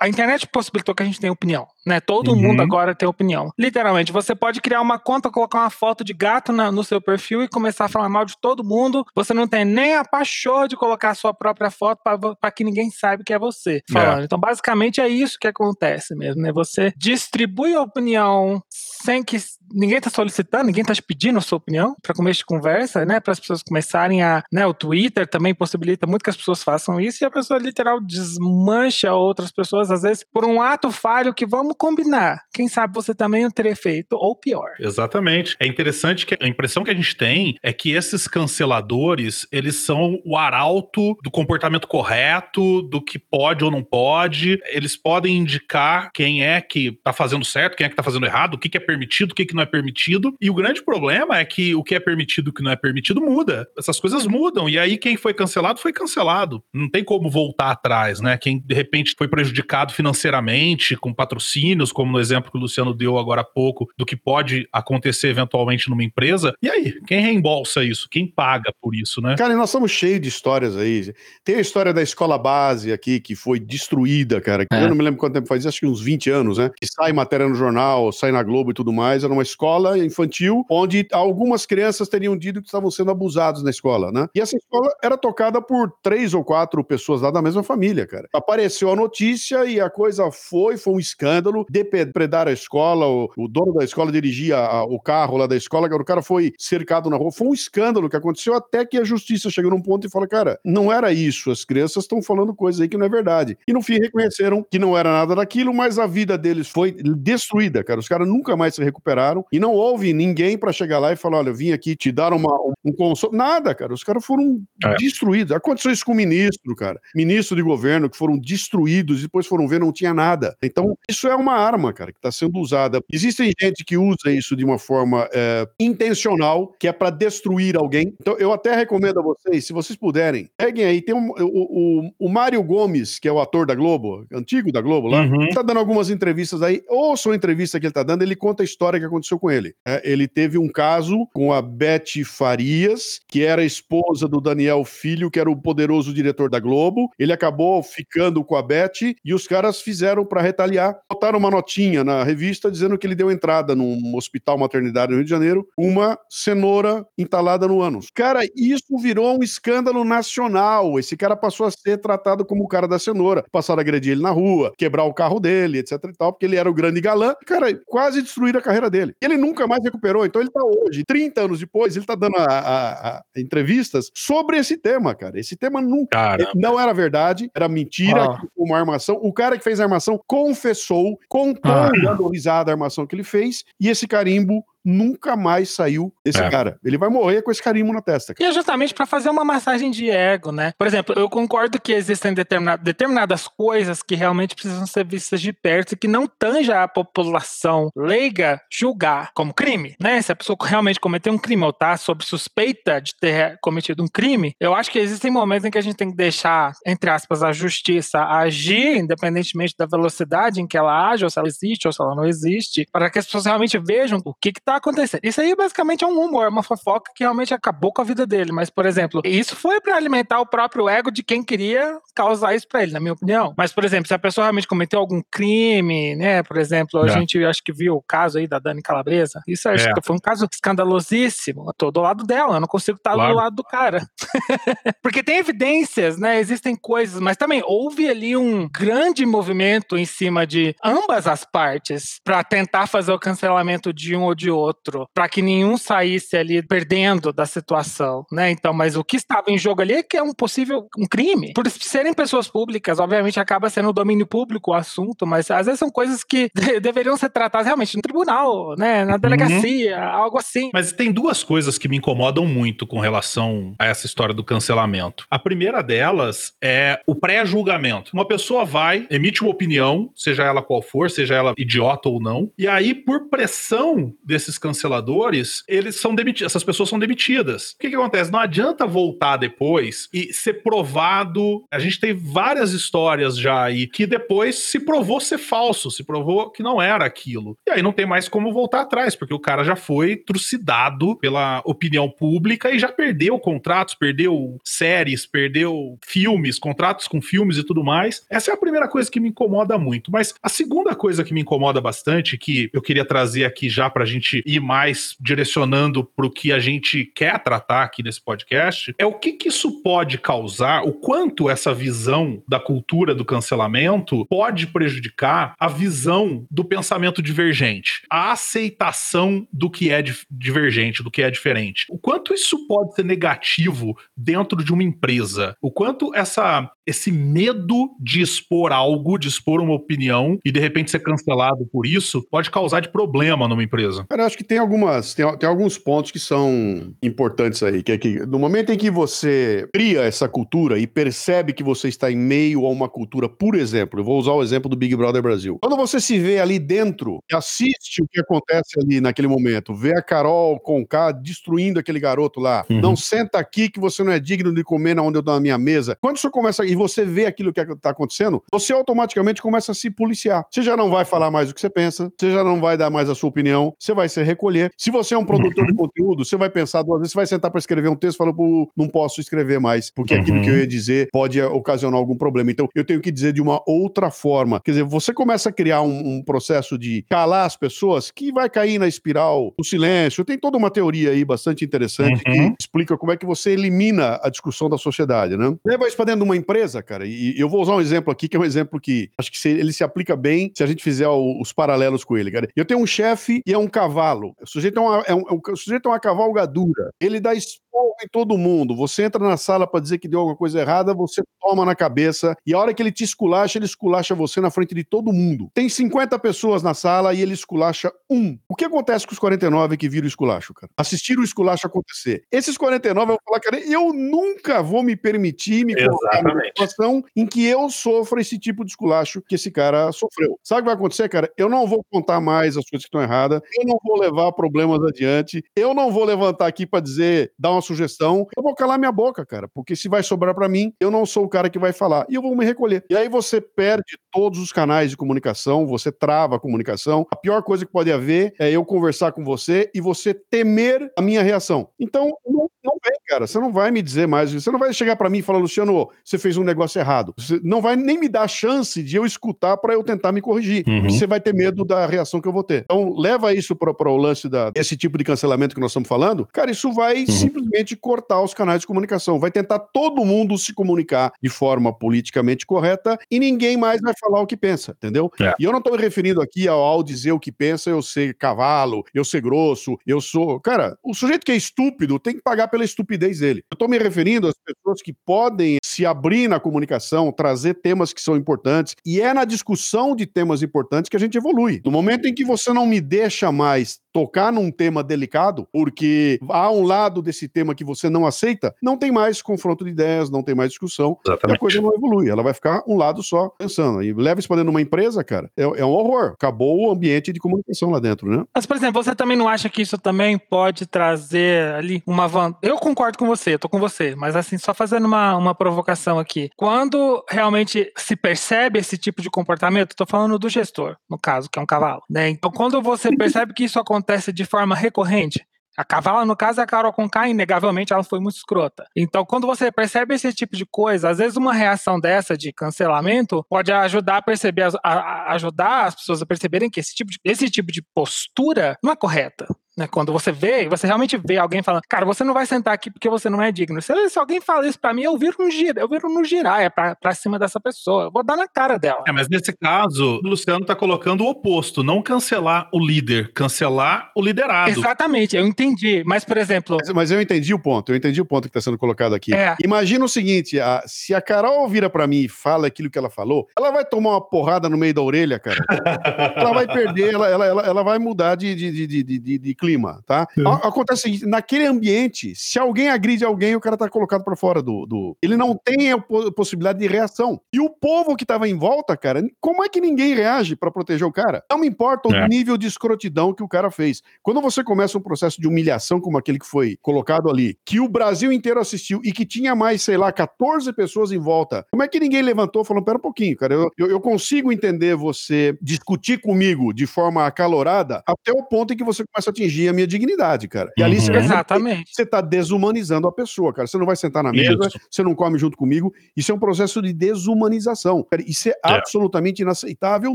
[0.00, 2.00] a, internet possibilitou que a gente tenha opinião, né?
[2.00, 2.36] Todo Uhum.
[2.40, 3.50] mundo agora tem opinião.
[3.58, 7.42] Literalmente, você pode criar uma conta, colocar uma foto de gato na- no seu perfil
[7.42, 9.04] e começar a falar mal de todo mundo.
[9.14, 12.90] Você não tem nem a pachorra de colocar a sua própria foto para que ninguém
[12.90, 14.24] saiba que é você falando.
[14.24, 16.52] Então, basicamente, é isso que acontece mesmo, né?
[16.52, 18.62] Você distribui a opinião
[19.02, 19.38] sem que
[19.72, 23.20] ninguém tá solicitando, ninguém tá te pedindo a sua opinião para começo de conversa, né?
[23.20, 27.00] Para as pessoas começarem a, né, o Twitter também possibilita muito que as pessoas façam
[27.00, 31.46] isso e a pessoa literal desmancha outras pessoas às vezes por um ato falho que
[31.46, 32.42] vamos combinar.
[32.52, 34.70] Quem sabe você também não teria feito ou pior.
[34.78, 35.56] Exatamente.
[35.60, 40.20] É interessante que a impressão que a gente tem é que esses canceladores, eles são
[40.24, 44.60] o arauto do comportamento correto, do que pode ou não pode.
[44.66, 48.54] Eles podem indicar quem é que tá fazendo certo, quem é que tá fazendo errado,
[48.54, 50.34] o que, que é permitido, o que, que não é permitido.
[50.40, 52.76] E o grande problema é que o que é permitido e o que não é
[52.76, 53.68] permitido muda.
[53.78, 54.68] Essas coisas mudam.
[54.68, 56.62] E aí quem foi cancelado foi cancelado.
[56.74, 58.36] Não tem como voltar atrás, né?
[58.36, 63.16] Quem de repente foi prejudicado financeiramente com patrocínios, como no exemplo que o Luciano deu
[63.16, 66.52] agora há pouco, do que pode acontecer eventualmente numa empresa.
[66.60, 68.08] E aí, quem reembolsa isso?
[68.10, 69.36] Quem paga por isso, né?
[69.36, 71.12] Cara, e nós estamos cheios de histórias aí.
[71.44, 74.66] Tem a história da escola base aqui, que foi destruída, cara.
[74.72, 74.84] É.
[74.84, 76.70] Eu não me lembro quanto tempo faz, acho que uns 20 anos, né?
[76.76, 79.22] Que sai matéria no jornal, sai na Globo e tudo mais.
[79.24, 84.10] Era uma escola infantil onde algumas crianças teriam dito que estavam sendo abusados na escola,
[84.10, 84.26] né?
[84.34, 88.26] E essa escola era tocada por três ou quatro pessoas lá da mesma família, cara.
[88.32, 91.66] Apareceu a notícia e a coisa foi, foi um escândalo.
[91.68, 95.86] Depredaram a escola, o, o dono da escola dirigia a- o carro lá da escola,
[95.94, 97.30] o cara foi cercado na rua.
[97.30, 100.58] Foi um escândalo que aconteceu até que a justiça chegou num ponto e falou, cara,
[100.64, 103.58] não era isso, as crianças estão falando coisa aí que não é verdade.
[103.68, 107.84] E no fim reconheceram que não era nada daquilo, mas a vida deles foi destruída,
[107.84, 108.00] cara.
[108.00, 111.38] Os caras nunca mais se recuperaram e não houve ninguém pra chegar lá e falar,
[111.38, 112.50] olha, eu vim aqui te dar uma,
[112.84, 113.36] um consolo.
[113.36, 113.92] Nada, cara.
[113.92, 114.94] Os caras foram É.
[114.96, 115.52] destruídos.
[115.56, 117.00] Aconteceu isso com o ministro, cara.
[117.14, 120.56] Ministro de governo que foram destruídos e depois foram ver não tinha nada.
[120.62, 123.00] Então, isso é uma arma, cara, que está sendo usada.
[123.12, 128.14] Existem gente que usa isso de uma forma é, intencional, que é para destruir alguém.
[128.20, 132.26] Então, eu até recomendo a vocês, se vocês puderem, peguem aí, tem um- o, o,
[132.26, 135.48] o Mário Gomes, que é o ator da Globo, antigo da Globo lá, Uhum.
[135.50, 136.82] tá dando algumas entrevistas aí.
[136.88, 139.74] Ouçam a entrevista que ele tá dando, ele conta a história que aconteceu com ele.
[139.86, 145.30] É, ele teve um caso com a Beth Farias, que era esposa do Daniel Filho,
[145.30, 147.10] que era o poderoso diretor da Globo.
[147.18, 150.98] Ele acabou ficando com a Beth e os caras fizeram para retaliar.
[151.10, 155.24] Botaram uma notinha na revista dizendo que ele deu entrada num hospital maternidade no Rio
[155.24, 158.08] de Janeiro, uma cenoura entalada no ânus.
[158.14, 160.98] Cara, isso virou um escândalo nacional.
[160.98, 163.44] Esse cara passou a ser tratado como o cara da cenoura.
[163.50, 166.56] Passaram a agredir ele na rua, quebrar o carro dele, etc e tal, porque ele
[166.56, 167.34] era o grande galã.
[167.46, 169.14] Cara, quase destruíram destruir a carreira dele.
[169.20, 170.26] Ele nunca mais recuperou.
[170.26, 174.58] Então ele tá hoje, 30 anos depois, ele tá dando a, a, a entrevistas sobre
[174.58, 175.38] esse tema, cara.
[175.38, 178.42] Esse tema nunca não era verdade, era mentira, ah.
[178.56, 179.18] uma armação.
[179.22, 181.90] O cara que fez a armação confessou, contou ah.
[182.02, 186.50] dando risada a armação que ele fez, e esse carimbo nunca mais saiu desse é.
[186.50, 186.78] cara.
[186.84, 188.34] Ele vai morrer com esse carimbo na testa.
[188.34, 188.46] Cara.
[188.46, 190.72] E é justamente para fazer uma massagem de ego, né?
[190.78, 195.52] Por exemplo, eu concordo que existem determinado, determinadas coisas que realmente precisam ser vistas de
[195.52, 200.20] perto e que não tanja a população leiga julgar como crime, né?
[200.22, 204.08] Se a pessoa realmente cometeu um crime ou tá sob suspeita de ter cometido um
[204.08, 207.42] crime, eu acho que existem momentos em que a gente tem que deixar, entre aspas,
[207.42, 211.92] a justiça agir, independentemente da velocidade em que ela age, ou se ela existe ou
[211.92, 215.20] se ela não existe, para que as pessoas realmente vejam o que, que tá acontecendo.
[215.24, 218.52] Isso aí basicamente é um rumor, uma fofoca que realmente acabou com a vida dele.
[218.52, 222.68] Mas, por exemplo, isso foi para alimentar o próprio ego de quem queria causar isso
[222.68, 223.54] para ele, na minha opinião.
[223.56, 226.42] Mas, por exemplo, se a pessoa realmente cometeu algum crime, né?
[226.42, 227.08] Por exemplo, a é.
[227.10, 229.42] gente acho que viu o caso aí da Dani Calabresa.
[229.46, 229.92] Isso acho é.
[229.92, 231.64] que foi um caso escandalosíssimo.
[231.68, 233.32] Eu tô do lado dela, eu não consigo estar claro.
[233.32, 234.06] do lado do cara.
[235.02, 236.38] Porque tem evidências, né?
[236.38, 242.20] Existem coisas, mas também houve ali um grande movimento em cima de ambas as partes
[242.24, 246.36] para tentar fazer o cancelamento de um ou de outro outro, para que nenhum saísse
[246.36, 248.50] ali perdendo da situação, né?
[248.50, 251.52] Então, mas o que estava em jogo ali é que é um possível um crime.
[251.54, 255.90] Por serem pessoas públicas, obviamente acaba sendo domínio público o assunto, mas às vezes são
[255.90, 256.48] coisas que
[256.80, 259.04] deveriam ser tratadas realmente no tribunal, né?
[259.04, 259.18] Na uhum.
[259.18, 260.04] delegacia, uhum.
[260.04, 260.70] algo assim.
[260.72, 265.26] Mas tem duas coisas que me incomodam muito com relação a essa história do cancelamento.
[265.30, 268.10] A primeira delas é o pré-julgamento.
[268.12, 272.50] Uma pessoa vai, emite uma opinião, seja ela qual for, seja ela idiota ou não,
[272.58, 277.72] e aí, por pressão desses esses canceladores, eles são demitidos, essas pessoas são demitidas.
[277.72, 278.32] O que, que acontece?
[278.32, 281.64] Não adianta voltar depois e ser provado.
[281.70, 286.50] A gente tem várias histórias já aí que depois se provou ser falso, se provou
[286.50, 287.56] que não era aquilo.
[287.66, 291.62] E aí não tem mais como voltar atrás, porque o cara já foi trucidado pela
[291.64, 297.84] opinião pública e já perdeu contratos, perdeu séries, perdeu filmes, contratos com filmes e tudo
[297.84, 298.24] mais.
[298.28, 300.10] Essa é a primeira coisa que me incomoda muito.
[300.10, 304.04] Mas a segunda coisa que me incomoda bastante, que eu queria trazer aqui já pra
[304.04, 309.06] gente ir mais direcionando para o que a gente quer tratar aqui nesse podcast, é
[309.06, 314.66] o que, que isso pode causar, o quanto essa visão da cultura do cancelamento pode
[314.66, 321.30] prejudicar a visão do pensamento divergente, a aceitação do que é divergente, do que é
[321.30, 321.86] diferente.
[321.88, 327.90] O quanto isso pode ser negativo dentro de uma empresa, o quanto essa esse medo
[327.98, 332.50] de expor algo, de expor uma opinião e de repente ser cancelado por isso, pode
[332.50, 334.04] causar de problema numa empresa.
[334.08, 337.98] Cara, acho que tem algumas, tem, tem alguns pontos que são importantes aí, que é
[337.98, 342.16] que no momento em que você cria essa cultura e percebe que você está em
[342.16, 345.58] meio a uma cultura, por exemplo, eu vou usar o exemplo do Big Brother Brasil.
[345.62, 349.96] Quando você se vê ali dentro e assiste o que acontece ali naquele momento, vê
[349.96, 352.80] a Carol com K destruindo aquele garoto lá, uhum.
[352.80, 355.40] não senta aqui que você não é digno de comer na onde eu dou na
[355.40, 355.96] minha mesa.
[356.00, 359.90] Quando isso começa e você vê aquilo que está acontecendo, você automaticamente começa a se
[359.90, 360.46] policiar.
[360.50, 362.90] Você já não vai falar mais o que você pensa, você já não vai dar
[362.90, 364.72] mais a sua opinião, você vai você recolher.
[364.76, 365.76] Se você é um produtor de uhum.
[365.86, 368.32] conteúdo, você vai pensar duas vezes, você vai sentar para escrever um texto e falar,
[368.76, 370.20] não posso escrever mais, porque uhum.
[370.20, 372.50] aquilo que eu ia dizer pode ocasionar algum problema.
[372.50, 374.60] Então, eu tenho que dizer de uma outra forma.
[374.60, 378.48] Quer dizer, você começa a criar um, um processo de calar as pessoas que vai
[378.48, 380.24] cair na espiral do silêncio.
[380.24, 382.54] Tem toda uma teoria aí bastante interessante uhum.
[382.54, 385.54] que explica como é que você elimina a discussão da sociedade, né?
[385.64, 388.28] Leva isso para dentro de uma empresa, cara, e eu vou usar um exemplo aqui,
[388.28, 391.08] que é um exemplo que acho que ele se aplica bem se a gente fizer
[391.08, 392.48] os paralelos com ele, cara.
[392.54, 394.34] Eu tenho um chefe e é um cavalo.
[394.40, 396.90] O sujeito é uma, é um, o sujeito é uma cavalgadura.
[397.00, 397.34] Ele dá
[397.70, 398.74] esporro em todo mundo.
[398.74, 402.36] Você entra na sala para dizer que deu alguma coisa errada, você toma na cabeça.
[402.44, 405.50] E a hora que ele te esculacha, ele esculacha você na frente de todo mundo.
[405.54, 408.38] Tem 50 pessoas na sala e ele esculacha um.
[408.48, 410.70] O que acontece com os 49 que viram o esculacho, cara?
[410.76, 412.24] Assistiram o esculacho acontecer.
[412.30, 417.26] Esses 49 vão falar, cara, eu nunca vou me permitir me colocar numa situação em
[417.26, 420.38] que eu sofra esse tipo de esculacho que esse cara sofreu.
[420.42, 421.30] Sabe o que vai acontecer, cara?
[421.36, 424.82] Eu não vou contar mais as coisas que estão erradas, eu não vou levar problemas
[424.82, 428.92] adiante, eu não vou levantar aqui para dizer, dar uma sugestão, eu vou calar minha
[428.92, 431.72] boca, cara, porque se vai sobrar para mim, eu não sou o cara que vai
[431.72, 432.84] falar e eu vou me recolher.
[432.90, 437.06] E aí você perde todos os canais de comunicação, você trava a comunicação.
[437.12, 441.02] A pior coisa que pode haver é eu conversar com você e você temer a
[441.02, 441.68] minha reação.
[441.78, 443.26] Então, não, não vem, cara.
[443.26, 444.32] Você não vai me dizer mais.
[444.32, 447.14] Você não vai chegar para mim e falar, Luciano, você fez um negócio errado.
[447.16, 450.20] Você não vai nem me dar a chance de eu escutar para eu tentar me
[450.20, 450.64] corrigir.
[450.66, 450.90] Uhum.
[450.90, 452.64] Você vai ter medo da reação que eu vou ter.
[452.64, 456.28] Então, leva isso para o lance da, desse tipo de cancelamento que nós estamos falando.
[456.32, 457.06] Cara, isso vai uhum.
[457.06, 459.18] simplesmente cortar os canais de comunicação.
[459.18, 464.20] Vai tentar todo mundo se comunicar de forma politicamente correta e ninguém mais vai falar
[464.20, 465.10] o que pensa, entendeu?
[465.20, 465.34] É.
[465.38, 468.14] E eu não estou me referindo aqui ao, ao dizer o que pensa, eu ser
[468.14, 470.40] cavalo, eu ser grosso, eu sou.
[470.40, 473.42] Cara, o sujeito que é estúpido tem que pagar pela estupidez dele.
[473.50, 478.00] Eu estou me referindo às pessoas que podem se abrir na comunicação, trazer temas que
[478.00, 481.60] são importantes, e é na discussão de temas importantes que a gente evolui.
[481.64, 486.50] No momento em que você não me deixa mais tocar num tema delicado, porque há
[486.50, 490.22] um lado desse tema que você não aceita, não tem mais confronto de ideias, não
[490.22, 491.34] tem mais discussão, Exatamente.
[491.34, 492.08] e a coisa não evolui.
[492.08, 493.82] Ela vai ficar um lado só pensando.
[493.82, 496.12] E leva isso para dentro de uma empresa, cara, é, é, um horror.
[496.14, 498.24] Acabou o ambiente de comunicação lá dentro, né?
[498.34, 502.38] Mas, por exemplo, você também não acha que isso também pode trazer ali uma vantagem?
[502.42, 505.98] Eu concordo com você, eu tô com você, mas assim, só fazendo uma, uma provocação
[505.98, 506.30] aqui.
[506.36, 511.38] Quando realmente se percebe esse tipo de comportamento, tô falando do gestor, no caso, que
[511.38, 512.08] é um cavalo, né?
[512.08, 515.26] Então, quando você percebe que isso acontece acontece de forma recorrente.
[515.56, 518.66] A Cavala, no caso, é a Carol Conká, inegavelmente, ela foi muito escrota.
[518.74, 523.24] Então, quando você percebe esse tipo de coisa, às vezes uma reação dessa de cancelamento
[523.28, 526.98] pode ajudar a perceber, a, a ajudar as pessoas a perceberem que esse tipo de,
[527.04, 529.26] esse tipo de postura não é correta.
[529.60, 529.68] Né?
[529.70, 532.88] Quando você vê, você realmente vê alguém falando, cara, você não vai sentar aqui porque
[532.88, 533.60] você não é digno.
[533.60, 536.40] Se, se alguém fala isso pra mim, eu viro no gira, eu viro no girar,
[536.40, 537.84] é pra, pra cima dessa pessoa.
[537.84, 538.82] Eu vou dar na cara dela.
[538.88, 543.92] É, mas nesse caso, o Luciano tá colocando o oposto, não cancelar o líder, cancelar
[543.94, 544.50] o liderado.
[544.50, 545.82] Exatamente, eu entendi.
[545.84, 546.56] Mas, por exemplo.
[546.58, 549.14] Mas, mas eu entendi o ponto, eu entendi o ponto que tá sendo colocado aqui.
[549.14, 549.36] É.
[549.44, 552.88] Imagina o seguinte: a, se a Carol vira pra mim e fala aquilo que ela
[552.88, 555.44] falou, ela vai tomar uma porrada no meio da orelha, cara.
[556.16, 559.34] ela vai perder, ela, ela, ela, ela vai mudar de, de, de, de, de, de
[559.34, 559.49] clima,
[559.86, 560.06] tá?
[560.16, 560.22] É.
[560.46, 564.42] Acontece o seguinte, naquele ambiente, se alguém agride alguém, o cara tá colocado para fora
[564.42, 564.96] do, do...
[565.02, 565.78] Ele não tem a
[566.14, 567.20] possibilidade de reação.
[567.32, 570.86] E o povo que tava em volta, cara, como é que ninguém reage para proteger
[570.86, 571.24] o cara?
[571.30, 572.08] Não me importa o é.
[572.08, 573.82] nível de escrotidão que o cara fez.
[574.02, 577.68] Quando você começa um processo de humilhação como aquele que foi colocado ali, que o
[577.68, 581.68] Brasil inteiro assistiu e que tinha mais, sei lá, 14 pessoas em volta, como é
[581.68, 586.00] que ninguém levantou falando, pera um pouquinho, cara, eu, eu, eu consigo entender você discutir
[586.00, 589.66] comigo de forma acalorada até o ponto em que você começa a atingir a minha
[589.66, 590.50] dignidade, cara.
[590.56, 590.82] E ali uhum.
[590.82, 591.70] você, Exatamente.
[591.74, 593.46] você tá desumanizando a pessoa, cara.
[593.46, 594.60] Você não vai sentar na mesa, isso.
[594.70, 595.72] você não come junto comigo.
[595.96, 597.84] Isso é um processo de desumanização.
[597.90, 599.94] Cara, isso é, é, absolutamente inaceitável,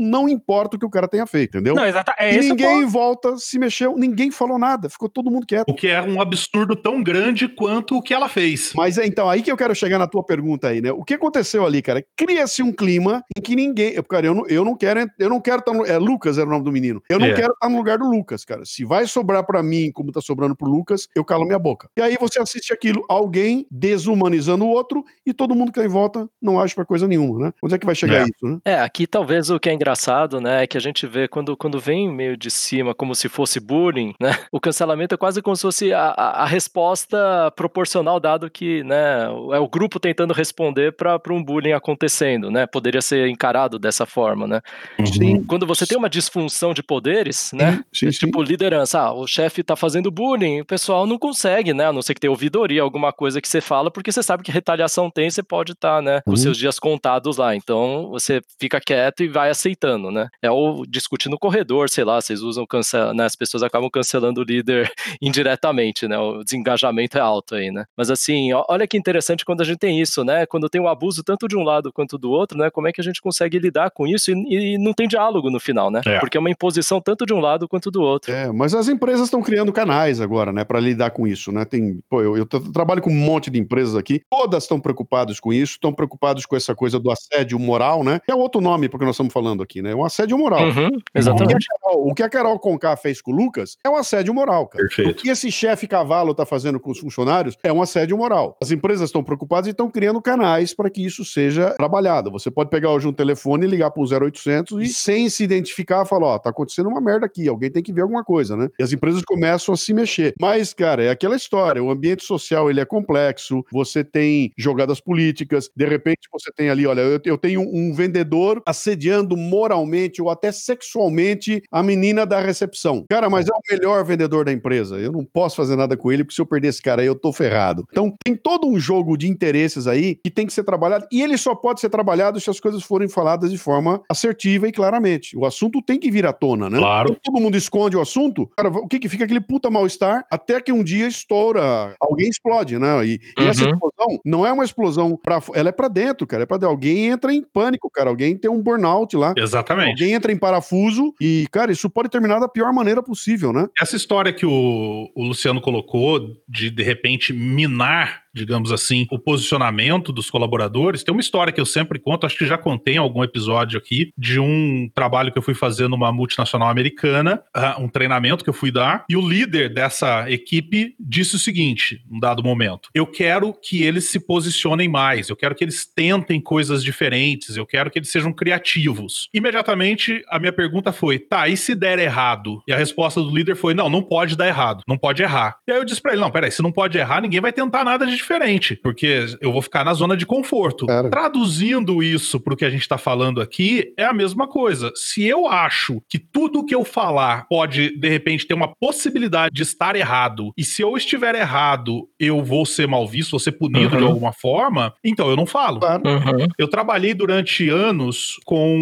[0.00, 1.74] não importa o que o cara tenha feito, entendeu?
[1.74, 5.46] Não, exata, é e ninguém em volta se mexeu, ninguém falou nada, ficou todo mundo
[5.46, 5.68] quieto.
[5.68, 8.72] O que é um absurdo tão grande quanto o que ela fez.
[8.74, 10.92] Mas é então aí que eu quero chegar na tua pergunta aí, né?
[10.92, 12.04] O que aconteceu ali, cara?
[12.16, 15.58] Cria-se um clima em que ninguém, cara, eu não, eu não quero, eu não quero
[15.60, 17.02] estar no, é Lucas era o nome do menino.
[17.08, 17.34] Eu não é.
[17.34, 18.64] quero estar no lugar do Lucas, cara.
[18.64, 21.88] Se vai sobrar para mim como tá sobrando pro Lucas, eu calo minha boca.
[21.96, 25.88] E aí você assiste aquilo, alguém desumanizando o outro e todo mundo que tá em
[25.88, 27.52] volta não age pra coisa nenhuma, né?
[27.60, 28.22] Onde é que vai chegar é.
[28.22, 28.58] isso, né?
[28.64, 31.80] É, aqui talvez o que é engraçado, né, é que a gente vê quando, quando
[31.80, 34.38] vem meio de cima, como se fosse bullying, né?
[34.52, 39.24] O cancelamento é quase como se fosse a, a, a resposta proporcional, dado que, né,
[39.24, 42.66] é o grupo tentando responder para um bullying acontecendo, né?
[42.66, 44.60] Poderia ser encarado dessa forma, né?
[45.04, 45.42] Sim.
[45.44, 47.82] Quando você tem uma disfunção de poderes, né?
[47.92, 51.86] Sim, sim, tipo liderança, ah, o chefe tá fazendo bullying, o pessoal não consegue, né?
[51.86, 54.50] A não ser que tenha ouvidoria, alguma coisa que você fala, porque você sabe que
[54.50, 56.36] retaliação tem, você pode estar, tá, né, com uhum.
[56.36, 57.54] seus dias contados lá.
[57.54, 60.28] Então você fica quieto e vai aceitando, né?
[60.42, 63.24] É ou discutir no corredor, sei lá, vocês usam cancela, né?
[63.24, 66.18] As pessoas acabam cancelando o líder indiretamente, né?
[66.18, 67.84] O desengajamento é alto aí, né?
[67.96, 70.46] Mas assim, olha que interessante quando a gente tem isso, né?
[70.46, 72.70] Quando tem o um abuso tanto de um lado quanto do outro, né?
[72.70, 75.60] Como é que a gente consegue lidar com isso e, e não tem diálogo no
[75.60, 76.00] final, né?
[76.06, 76.18] É.
[76.18, 78.32] Porque é uma imposição tanto de um lado quanto do outro.
[78.32, 81.64] É, mas as empresas estão criando canais agora, né, para lidar com isso, né?
[81.64, 85.52] Tem, pô, eu, eu trabalho com um monte de empresas aqui, todas estão preocupadas com
[85.52, 88.20] isso, estão preocupadas com essa coisa do assédio moral, né?
[88.24, 89.92] Que é outro nome porque nós estamos falando aqui, né?
[89.92, 90.64] É um assédio moral.
[90.64, 91.54] Uhum, exatamente.
[91.54, 94.34] O que, Carol, o que, a Carol Conká fez com o Lucas é um assédio
[94.34, 94.84] moral, cara.
[94.84, 95.10] Perfeito.
[95.10, 98.56] O que esse chefe cavalo está fazendo com os funcionários é um assédio moral.
[98.60, 102.30] As empresas estão preocupadas e estão criando canais para que isso seja trabalhado.
[102.30, 106.04] Você pode pegar hoje um telefone e ligar para o 0800 e sem se identificar
[106.04, 108.68] falar, ó, tá acontecendo uma merda aqui, alguém tem que ver alguma coisa, né?
[108.78, 110.34] E as empresas começam a se mexer.
[110.40, 115.70] Mas, cara, é aquela história, o ambiente social ele é complexo, você tem jogadas políticas,
[115.74, 120.50] de repente você tem ali, olha, eu, eu tenho um vendedor assediando moralmente ou até
[120.50, 123.04] sexualmente a menina da recepção.
[123.08, 124.96] Cara, mas é o melhor vendedor da empresa.
[124.96, 127.14] Eu não posso fazer nada com ele, porque se eu perder esse cara aí, eu
[127.14, 127.86] tô ferrado.
[127.90, 131.36] Então, tem todo um jogo de interesses aí que tem que ser trabalhado, e ele
[131.36, 135.36] só pode ser trabalhado se as coisas forem faladas de forma assertiva e claramente.
[135.36, 136.78] O assunto tem que vir à tona, né?
[136.78, 137.10] Claro.
[137.10, 140.60] Então, todo mundo esconde o assunto, cara, o que que fica aquele puta mal-estar até
[140.60, 143.04] que um dia estoura, alguém explode, né?
[143.04, 143.70] E, e essa Uhum.
[143.72, 147.32] explosão não é uma explosão para ela é pra dentro, cara, é para alguém entra
[147.34, 149.34] em pânico, cara, alguém tem um burnout lá.
[149.36, 149.90] Exatamente.
[149.90, 153.66] Alguém entra em parafuso e, cara, isso pode terminar da pior maneira possível, né?
[153.80, 160.12] Essa história que o, o Luciano colocou de de repente minar, digamos assim, o posicionamento
[160.12, 163.24] dos colaboradores, tem uma história que eu sempre conto, acho que já contei em algum
[163.24, 168.44] episódio aqui, de um trabalho que eu fui fazer numa multinacional americana, ah, um treinamento
[168.44, 172.88] que eu fui dar, e o líder dessa equipe disse o seguinte, num dado momento:
[172.94, 177.66] eu quero que eles se posicionem mais, eu quero que eles tentem coisas diferentes, eu
[177.66, 179.28] quero que eles sejam criativos.
[179.32, 182.62] Imediatamente a minha pergunta foi: tá, e se der errado?
[182.66, 185.58] E a resposta do líder foi: não, não pode dar errado, não pode errar.
[185.66, 187.84] E aí eu disse pra ele: não, peraí, se não pode errar, ninguém vai tentar
[187.84, 190.86] nada de diferente, porque eu vou ficar na zona de conforto.
[190.86, 191.10] Claro.
[191.10, 194.90] Traduzindo isso pro que a gente tá falando aqui, é a mesma coisa.
[194.94, 199.62] Se eu acho que tudo que eu falar pode, de repente, ter uma possibilidade de
[199.62, 203.94] estar errado, e se eu estiver errado, eu vou ser mal visto, vou ser punido
[203.94, 203.98] Uhum.
[203.98, 205.78] de alguma forma, então eu não falo.
[205.80, 206.02] Claro.
[206.04, 206.46] Uhum.
[206.58, 208.76] Eu trabalhei durante anos com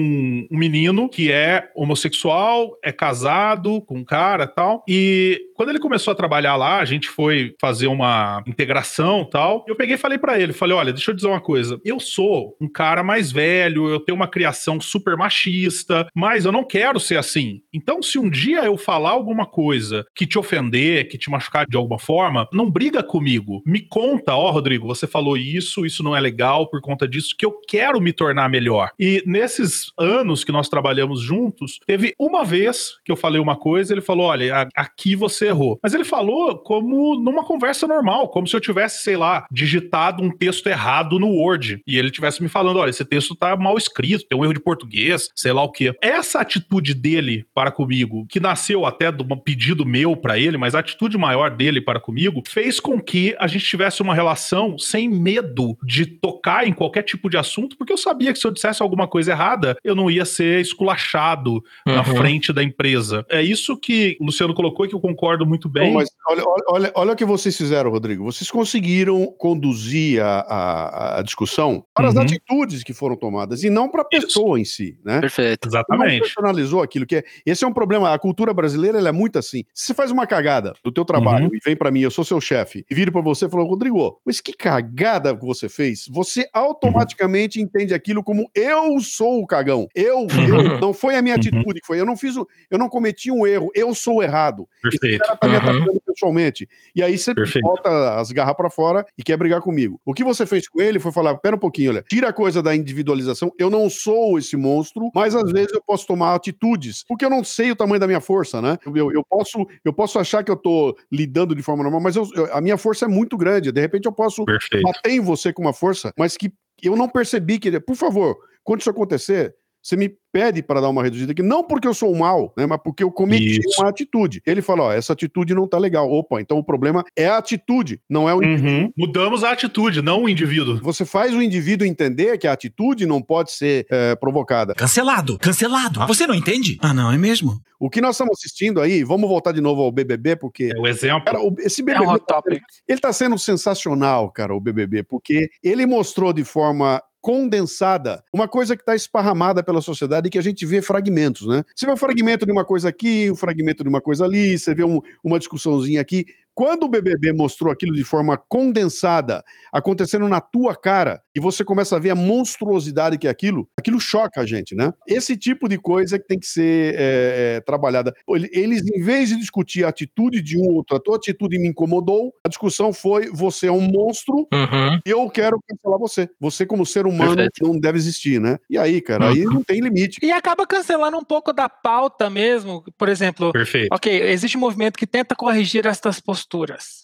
[0.51, 4.85] um menino que é homossexual, é casado com um cara e tal.
[4.89, 9.65] E quando ele começou a trabalhar lá, a gente foi fazer uma integração tal.
[9.67, 11.81] Eu peguei e falei pra ele, falei, olha, deixa eu dizer uma coisa.
[11.85, 16.63] Eu sou um cara mais velho, eu tenho uma criação super machista, mas eu não
[16.63, 17.61] quero ser assim.
[17.73, 21.77] Então, se um dia eu falar alguma coisa que te ofender, que te machucar de
[21.77, 23.61] alguma forma, não briga comigo.
[23.67, 27.45] Me conta, ó, Rodrigo, você falou isso, isso não é legal por conta disso, que
[27.45, 28.93] eu quero me tornar melhor.
[29.01, 33.93] E nesses anos que nós trabalhamos juntos, teve uma vez que eu falei uma coisa,
[33.93, 35.77] ele falou: olha, aqui você errou.
[35.83, 40.31] Mas ele falou como numa conversa normal, como se eu tivesse, sei lá, digitado um
[40.31, 41.81] texto errado no Word.
[41.87, 44.61] E ele tivesse me falando: olha, esse texto tá mal escrito, tem um erro de
[44.61, 45.95] português, sei lá o quê.
[46.03, 50.75] Essa atitude dele para comigo, que nasceu até de um pedido meu para ele, mas
[50.75, 55.09] a atitude maior dele para comigo, fez com que a gente tivesse uma relação sem
[55.09, 58.83] medo de tocar em qualquer tipo de assunto, porque eu sabia que se eu dissesse
[58.83, 62.17] alguma coisa errada, eu não ia ser esculachado na Uhum.
[62.17, 63.25] frente da empresa.
[63.31, 65.89] É isso que o Luciano colocou e que eu concordo muito bem.
[65.89, 68.25] Não, mas olha, olha, olha, olha o que vocês fizeram, Rodrigo.
[68.25, 72.23] Vocês conseguiram conduzir a, a, a discussão para as Uhum.
[72.23, 75.21] atitudes que foram tomadas e não para a pessoa em si, né?
[75.21, 75.69] Perfeito.
[75.69, 76.21] Não Exatamente.
[76.21, 77.25] personalizou aquilo que é.
[77.47, 78.13] Esse é um problema.
[78.13, 79.65] A cultura brasileira ela é muito assim.
[79.75, 81.55] Se você faz uma cagada do teu trabalho Uhum.
[81.55, 84.21] e vem pra mim, eu sou seu chefe, e viro pra você e falo, Rodrigo,
[84.25, 86.07] mas que cagada que você fez?
[86.11, 89.89] Você automaticamente entende aquilo como eu sou o cagão.
[89.95, 91.41] Eu, eu não foi a minha Uhum.
[91.41, 91.99] atitude que foi.
[92.01, 93.71] Eu não fiz, o, eu não cometi um erro.
[93.75, 94.69] Eu sou o errado.
[94.87, 95.21] Esse Perfeito.
[95.25, 95.63] cara tá me Uhum.
[95.63, 96.69] atacando pessoalmente.
[96.95, 97.65] E aí você Perfeito.
[97.67, 99.99] bota as garras pra fora e quer brigar comigo.
[100.05, 102.63] O que você fez com ele foi falar: pera um pouquinho, olha, tira a coisa
[102.63, 103.51] da individualização.
[103.59, 107.43] Eu não sou esse monstro, mas às vezes eu posso tomar atitudes, porque eu não
[107.43, 108.77] sei o tamanho da minha força, né?
[108.95, 112.29] Eu, eu, posso, eu posso achar que eu tô lidando de forma normal, mas eu-
[112.35, 113.73] eu- a minha força é muito grande.
[113.73, 114.83] De repente eu posso Perfeito.
[114.83, 116.53] bater em você com uma força, mas que
[116.83, 117.81] eu não percebi que.
[117.81, 119.55] Por favor, quando isso acontecer,
[119.85, 122.81] você me pede para dar uma reduzida aqui, não porque eu sou mal, né, mas
[122.83, 123.81] porque eu cometi Isso.
[123.81, 124.43] uma atitude.
[124.45, 126.11] Ele fala, ó, essa atitude não tá legal.
[126.11, 128.91] Opa, então o problema é a atitude, não é o Uhum.
[128.97, 130.81] Mudamos a atitude, não o indivíduo.
[130.83, 134.75] Você faz o indivíduo entender que a atitude não pode ser é, provocada.
[134.75, 136.01] Cancelado, cancelado.
[136.01, 136.79] Ah, você não entende?
[136.81, 137.61] Ah, não, é mesmo?
[137.79, 140.87] O que nós estamos assistindo aí, vamos voltar de novo ao BBB, porque É o
[140.87, 141.25] exemplo.
[141.25, 142.63] Cara, esse É BBB, um hot topic.
[142.89, 148.77] ele tá sendo sensacional, cara, o BBB, porque ele mostrou de forma condensada uma coisa
[148.77, 151.65] que está esparramada pela sociedade e que a gente vê fragmentos, né?
[151.75, 154.75] Você vê um fragmento de uma coisa aqui, um fragmento de uma coisa ali, você
[154.75, 156.27] vê um- uma discussãozinha aqui.
[156.55, 161.97] Quando o BBB mostrou aquilo de forma condensada, acontecendo na tua cara, e você começa
[161.97, 164.93] a ver a monstruosidade que é aquilo, aquilo choca a gente, né?
[165.07, 168.15] Esse tipo de coisa que tem que ser é, é, trabalhada.
[168.29, 171.69] Ele- Eles, em vez de discutir a atitude de um outro, a tua atitude me
[171.69, 175.01] incomodou, a discussão foi: você é um monstro, Uhum.
[175.05, 176.29] e eu quero cancelar você.
[176.41, 177.63] Você, como ser humano, Perfeito.
[177.67, 178.59] não deve existir, né?
[178.71, 180.19] E aí, cara, aí não tem limite.
[180.23, 182.85] E acaba cancelando um pouco da pauta mesmo.
[182.97, 183.89] Por exemplo, Perfeito.
[183.93, 186.44] ok, existe um movimento que tenta corrigir estas posturas,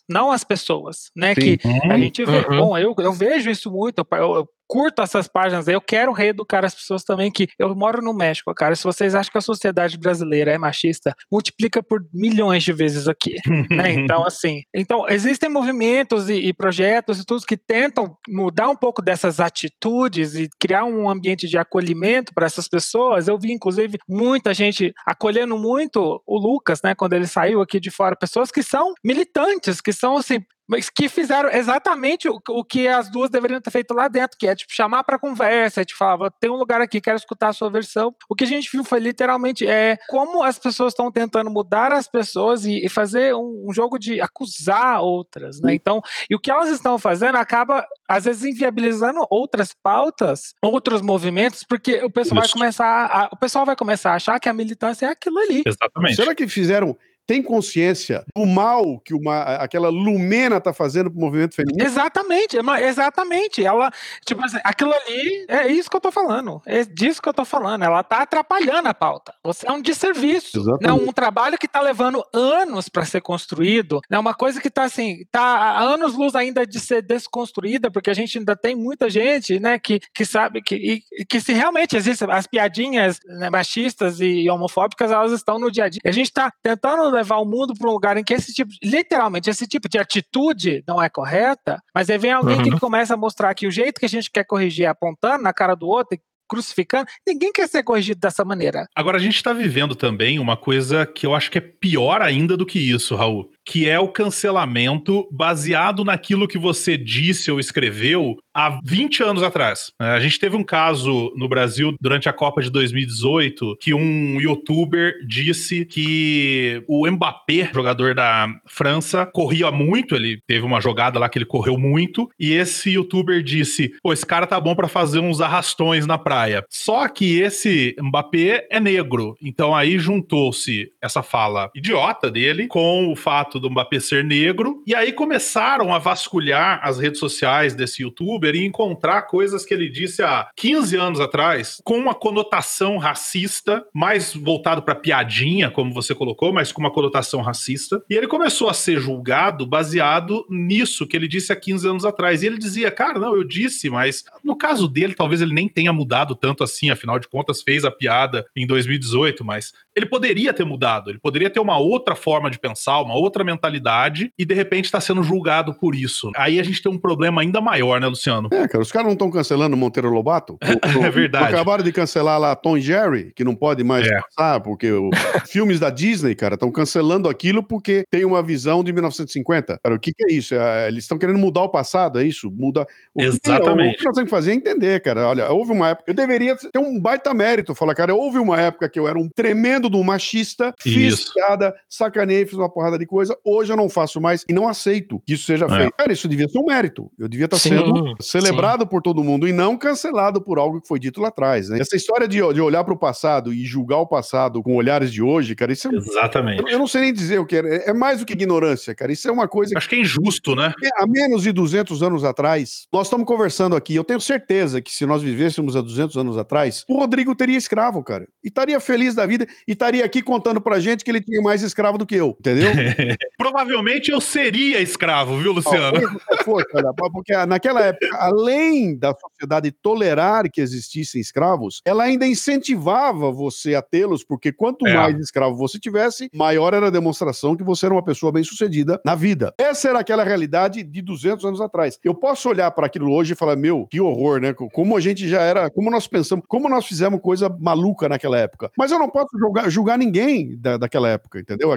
[0.08, 1.34] não as pessoas, né?
[1.34, 1.56] Sim.
[1.56, 2.38] Que a gente vê.
[2.48, 2.56] Uhum.
[2.58, 6.64] Bom, eu, eu vejo isso muito, eu, eu curto essas páginas aí, eu quero reeducar
[6.64, 8.76] as pessoas também, que eu moro no México, cara.
[8.76, 13.34] Se vocês acham que a sociedade brasileira é machista, multiplica por milhões de vezes aqui.
[13.68, 13.90] né?
[13.90, 19.02] Então, assim, então existem movimentos e, e projetos e tudo que tentam mudar um pouco
[19.02, 23.26] dessas atitudes e criar um ambiente de acolhimento para essas pessoas.
[23.26, 27.90] Eu vi, inclusive, muita gente acolhendo muito o Lucas, né, quando ele saiu aqui de
[27.90, 30.38] fora, pessoas que são militantes, que são assim.
[30.70, 34.46] Mas que fizeram exatamente o, o que as duas deveriam ter feito lá dentro, que
[34.46, 37.68] é tipo chamar para conversa, te falava, tem um lugar aqui, quero escutar a sua
[37.68, 38.14] versão.
[38.28, 42.06] O que a gente viu foi literalmente é como as pessoas estão tentando mudar as
[42.06, 45.74] pessoas e, e fazer um, um, jogo de acusar outras, né?
[45.74, 51.64] Então, e o que elas estão fazendo acaba às vezes inviabilizando outras pautas, outros movimentos,
[51.68, 52.52] porque o pessoal Isso.
[52.54, 55.64] vai começar a, o pessoal vai começar a achar que a militância é aquilo ali.
[55.66, 56.14] Exatamente.
[56.14, 56.96] Será que fizeram
[57.30, 61.84] tem consciência do mal que uma, aquela Lumena está fazendo pro movimento feminino?
[61.84, 63.64] Exatamente, exatamente.
[63.64, 63.88] Ela,
[64.26, 66.60] tipo assim, aquilo ali é isso que eu tô falando.
[66.66, 67.84] É disso que eu tô falando.
[67.84, 69.32] Ela tá atrapalhando a pauta.
[69.44, 70.58] Você é um desserviço.
[70.58, 70.82] Exatamente.
[70.82, 71.08] Né?
[71.08, 74.00] Um trabalho que tá levando anos para ser construído.
[74.10, 74.18] É né?
[74.18, 78.14] uma coisa que tá assim, tá há anos luz ainda de ser desconstruída, porque a
[78.14, 82.28] gente ainda tem muita gente, né, que, que sabe que, e, que se realmente existem
[82.28, 86.00] as piadinhas né, machistas e homofóbicas, elas estão no dia a dia.
[86.04, 89.48] A gente tá tentando levar o mundo para um lugar em que esse tipo, literalmente,
[89.48, 92.62] esse tipo de atitude não é correta, mas aí vem alguém uhum.
[92.64, 95.52] que começa a mostrar que o jeito que a gente quer corrigir é apontando na
[95.52, 96.18] cara do outro
[96.50, 97.06] crucificando.
[97.24, 98.88] Ninguém quer ser corrigido dessa maneira.
[98.96, 102.56] Agora, a gente está vivendo também uma coisa que eu acho que é pior ainda
[102.56, 108.38] do que isso, Raul que é o cancelamento baseado naquilo que você disse ou escreveu
[108.54, 109.92] há 20 anos atrás.
[110.00, 114.40] É, a gente teve um caso no Brasil durante a Copa de 2018 que um
[114.40, 121.28] youtuber disse que o Mbappé, jogador da França, corria muito, ele teve uma jogada lá
[121.28, 125.20] que ele correu muito, e esse youtuber disse: "Pô, esse cara tá bom para fazer
[125.20, 126.64] uns arrastões na praia".
[126.68, 129.36] Só que esse Mbappé é negro.
[129.42, 134.94] Então aí juntou-se essa fala idiota dele com o fato do Mbappé ser negro, e
[134.94, 140.22] aí começaram a vasculhar as redes sociais desse youtuber e encontrar coisas que ele disse
[140.22, 146.52] há 15 anos atrás, com uma conotação racista, mais voltado para piadinha, como você colocou,
[146.52, 148.02] mas com uma conotação racista.
[148.08, 152.42] E ele começou a ser julgado baseado nisso que ele disse há 15 anos atrás.
[152.42, 155.92] E ele dizia, cara, não, eu disse, mas no caso dele, talvez ele nem tenha
[155.92, 160.64] mudado tanto assim, afinal de contas, fez a piada em 2018, mas ele poderia ter
[160.64, 164.86] mudado, ele poderia ter uma outra forma de pensar, uma outra mentalidade e de repente
[164.86, 166.30] está sendo julgado por isso.
[166.36, 168.48] Aí a gente tem um problema ainda maior, né, Luciano?
[168.52, 170.58] É, cara, os caras não estão cancelando Monteiro Lobato?
[171.04, 171.54] é verdade.
[171.54, 174.20] Acabaram de cancelar lá Tom Jerry, que não pode mais é.
[174.20, 175.10] passar, porque os
[175.50, 179.78] filmes da Disney, cara, estão cancelando aquilo porque tem uma visão de 1950.
[179.82, 180.54] Cara, o que, que é isso?
[180.54, 182.50] É, eles estão querendo mudar o passado, é isso?
[182.50, 182.86] Muda.
[183.14, 183.90] O Exatamente.
[183.90, 185.28] Que, o que nós temos que fazer é entender, cara.
[185.28, 186.10] Olha, houve uma época.
[186.10, 189.28] Eu deveria ter um baita mérito falar, cara, houve uma época que eu era um
[189.28, 193.36] tremendo do machista, fiz piada, sacanei, fiz uma porrada de coisa.
[193.44, 195.68] Hoje eu não faço mais e não aceito que isso seja é.
[195.68, 195.92] feito.
[195.96, 197.10] Cara, isso devia ser um mérito.
[197.18, 198.88] Eu devia estar sim, sendo celebrado sim.
[198.88, 201.68] por todo mundo e não cancelado por algo que foi dito lá atrás.
[201.68, 201.80] Né?
[201.80, 205.22] Essa história de, de olhar para o passado e julgar o passado com olhares de
[205.22, 205.96] hoje, cara, isso é.
[205.96, 206.62] Exatamente.
[206.62, 207.90] Eu, eu não sei nem dizer o que é.
[207.90, 209.12] É mais do que ignorância, cara.
[209.12, 209.76] Isso é uma coisa.
[209.76, 210.72] Acho que é injusto, né?
[210.96, 213.94] Há menos de 200 anos atrás, nós estamos conversando aqui.
[213.94, 218.02] Eu tenho certeza que se nós vivêssemos há 200 anos atrás, o Rodrigo teria escravo,
[218.02, 218.26] cara.
[218.44, 221.62] E estaria feliz da vida e estaria aqui contando pra gente que ele tinha mais
[221.62, 222.72] escravo do que eu, entendeu?
[223.38, 225.96] Provavelmente eu seria escravo, viu, Luciano?
[226.28, 232.26] Oh, foi, cara, porque naquela época, além da sociedade tolerar que existissem escravos, ela ainda
[232.26, 234.92] incentivava você a tê-los, porque quanto é.
[234.92, 239.14] mais escravo você tivesse, maior era a demonstração que você era uma pessoa bem-sucedida na
[239.14, 239.54] vida.
[239.56, 241.96] Essa era aquela realidade de 200 anos atrás.
[242.02, 244.52] Eu posso olhar para aquilo hoje e falar, meu, que horror, né?
[244.52, 248.72] Como a gente já era, como nós pensamos, como nós fizemos coisa maluca naquela época.
[248.76, 251.70] Mas eu não posso julgar, julgar ninguém da, daquela época, entendeu?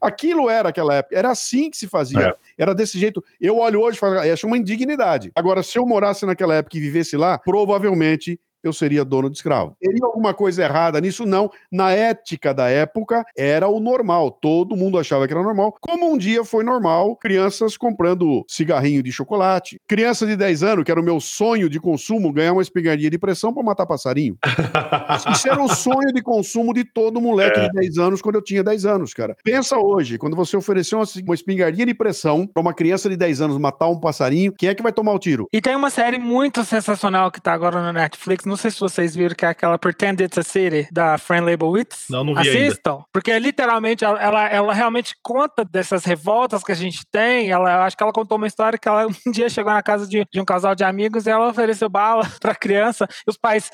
[0.00, 2.34] Aquilo era aquela época, era assim que se fazia, é.
[2.56, 3.22] era desse jeito.
[3.40, 5.30] Eu olho hoje e falo, acho uma indignidade.
[5.34, 9.76] Agora, se eu morasse naquela época e vivesse lá, provavelmente eu seria dono de escravo.
[9.80, 11.26] Teria alguma coisa errada nisso?
[11.26, 11.50] Não.
[11.70, 14.30] Na ética da época, era o normal.
[14.30, 15.74] Todo mundo achava que era normal.
[15.80, 19.80] Como um dia foi normal, crianças comprando cigarrinho de chocolate.
[19.88, 23.18] Criança de 10 anos, que era o meu sonho de consumo, ganhar uma espingardinha de
[23.18, 24.36] pressão para matar passarinho.
[25.32, 27.68] Isso era o sonho de consumo de todo moleque é.
[27.68, 29.36] de 10 anos quando eu tinha 10 anos, cara.
[29.42, 33.58] Pensa hoje, quando você ofereceu uma espingardinha de pressão para uma criança de 10 anos
[33.58, 35.48] matar um passarinho, quem é que vai tomar o tiro?
[35.52, 39.14] E tem uma série muito sensacional que tá agora no Netflix, não sei se vocês
[39.14, 42.06] viram que é aquela Pretend It's a City da Fran Lebowitz.
[42.10, 43.04] Não, não vi Assistam, ainda.
[43.12, 47.50] porque literalmente ela, ela, ela, realmente conta dessas revoltas que a gente tem.
[47.50, 50.24] Ela, acho que ela contou uma história que ela um dia chegou na casa de,
[50.30, 53.70] de um casal de amigos e ela ofereceu bala pra criança e os pais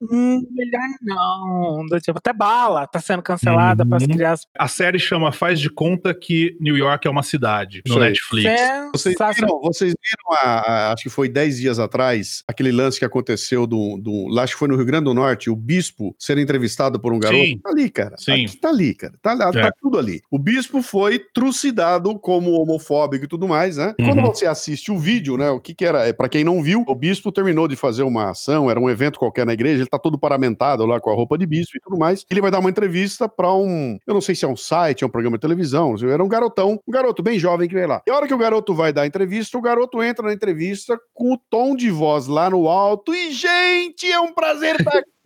[0.00, 1.86] Hum, melhor não.
[1.86, 3.88] Do tipo, até bala tá sendo cancelada Uhum.
[3.88, 4.46] para as crianças.
[4.56, 7.98] A série chama Faz de Conta que New York é uma cidade, no.
[7.98, 8.48] Netflix.
[8.92, 13.04] Vocês viram, vocês viram a- a- acho que foi 10 dias atrás, aquele lance que
[13.04, 14.28] aconteceu do, do.
[14.28, 17.18] lá Acho que foi no Rio Grande do Norte, o bispo ser entrevistado por um
[17.18, 17.42] garoto.
[17.44, 17.58] Sim.
[17.62, 18.16] Tá ali, cara.
[18.16, 18.46] Sim.
[18.46, 19.14] Tá, tá ali, cara.
[19.20, 19.70] Tá, tá É.
[19.80, 20.22] tudo ali.
[20.30, 23.94] O bispo foi trucidado como homofóbico e tudo mais, né?
[24.00, 24.06] Uhum.
[24.06, 25.50] Quando você assiste o vídeo, né?
[25.50, 26.06] O que que era?
[26.06, 29.18] É, pra quem não viu, o bispo terminou de fazer uma ação, era um evento
[29.18, 32.24] qualquer na igreja, tá todo paramentado lá com a roupa de bispo e tudo mais.
[32.30, 33.98] Ele vai dar uma entrevista pra um.
[34.06, 36.28] Eu não sei se é um site, é um programa de televisão, sei, era um
[36.28, 38.02] garotão, um garoto bem jovem que veio lá.
[38.06, 40.98] E a hora que o garoto vai dar a entrevista, o garoto entra na entrevista
[41.14, 43.14] com o tom de voz lá no alto.
[43.14, 45.08] E, gente, é um prazer estar aqui.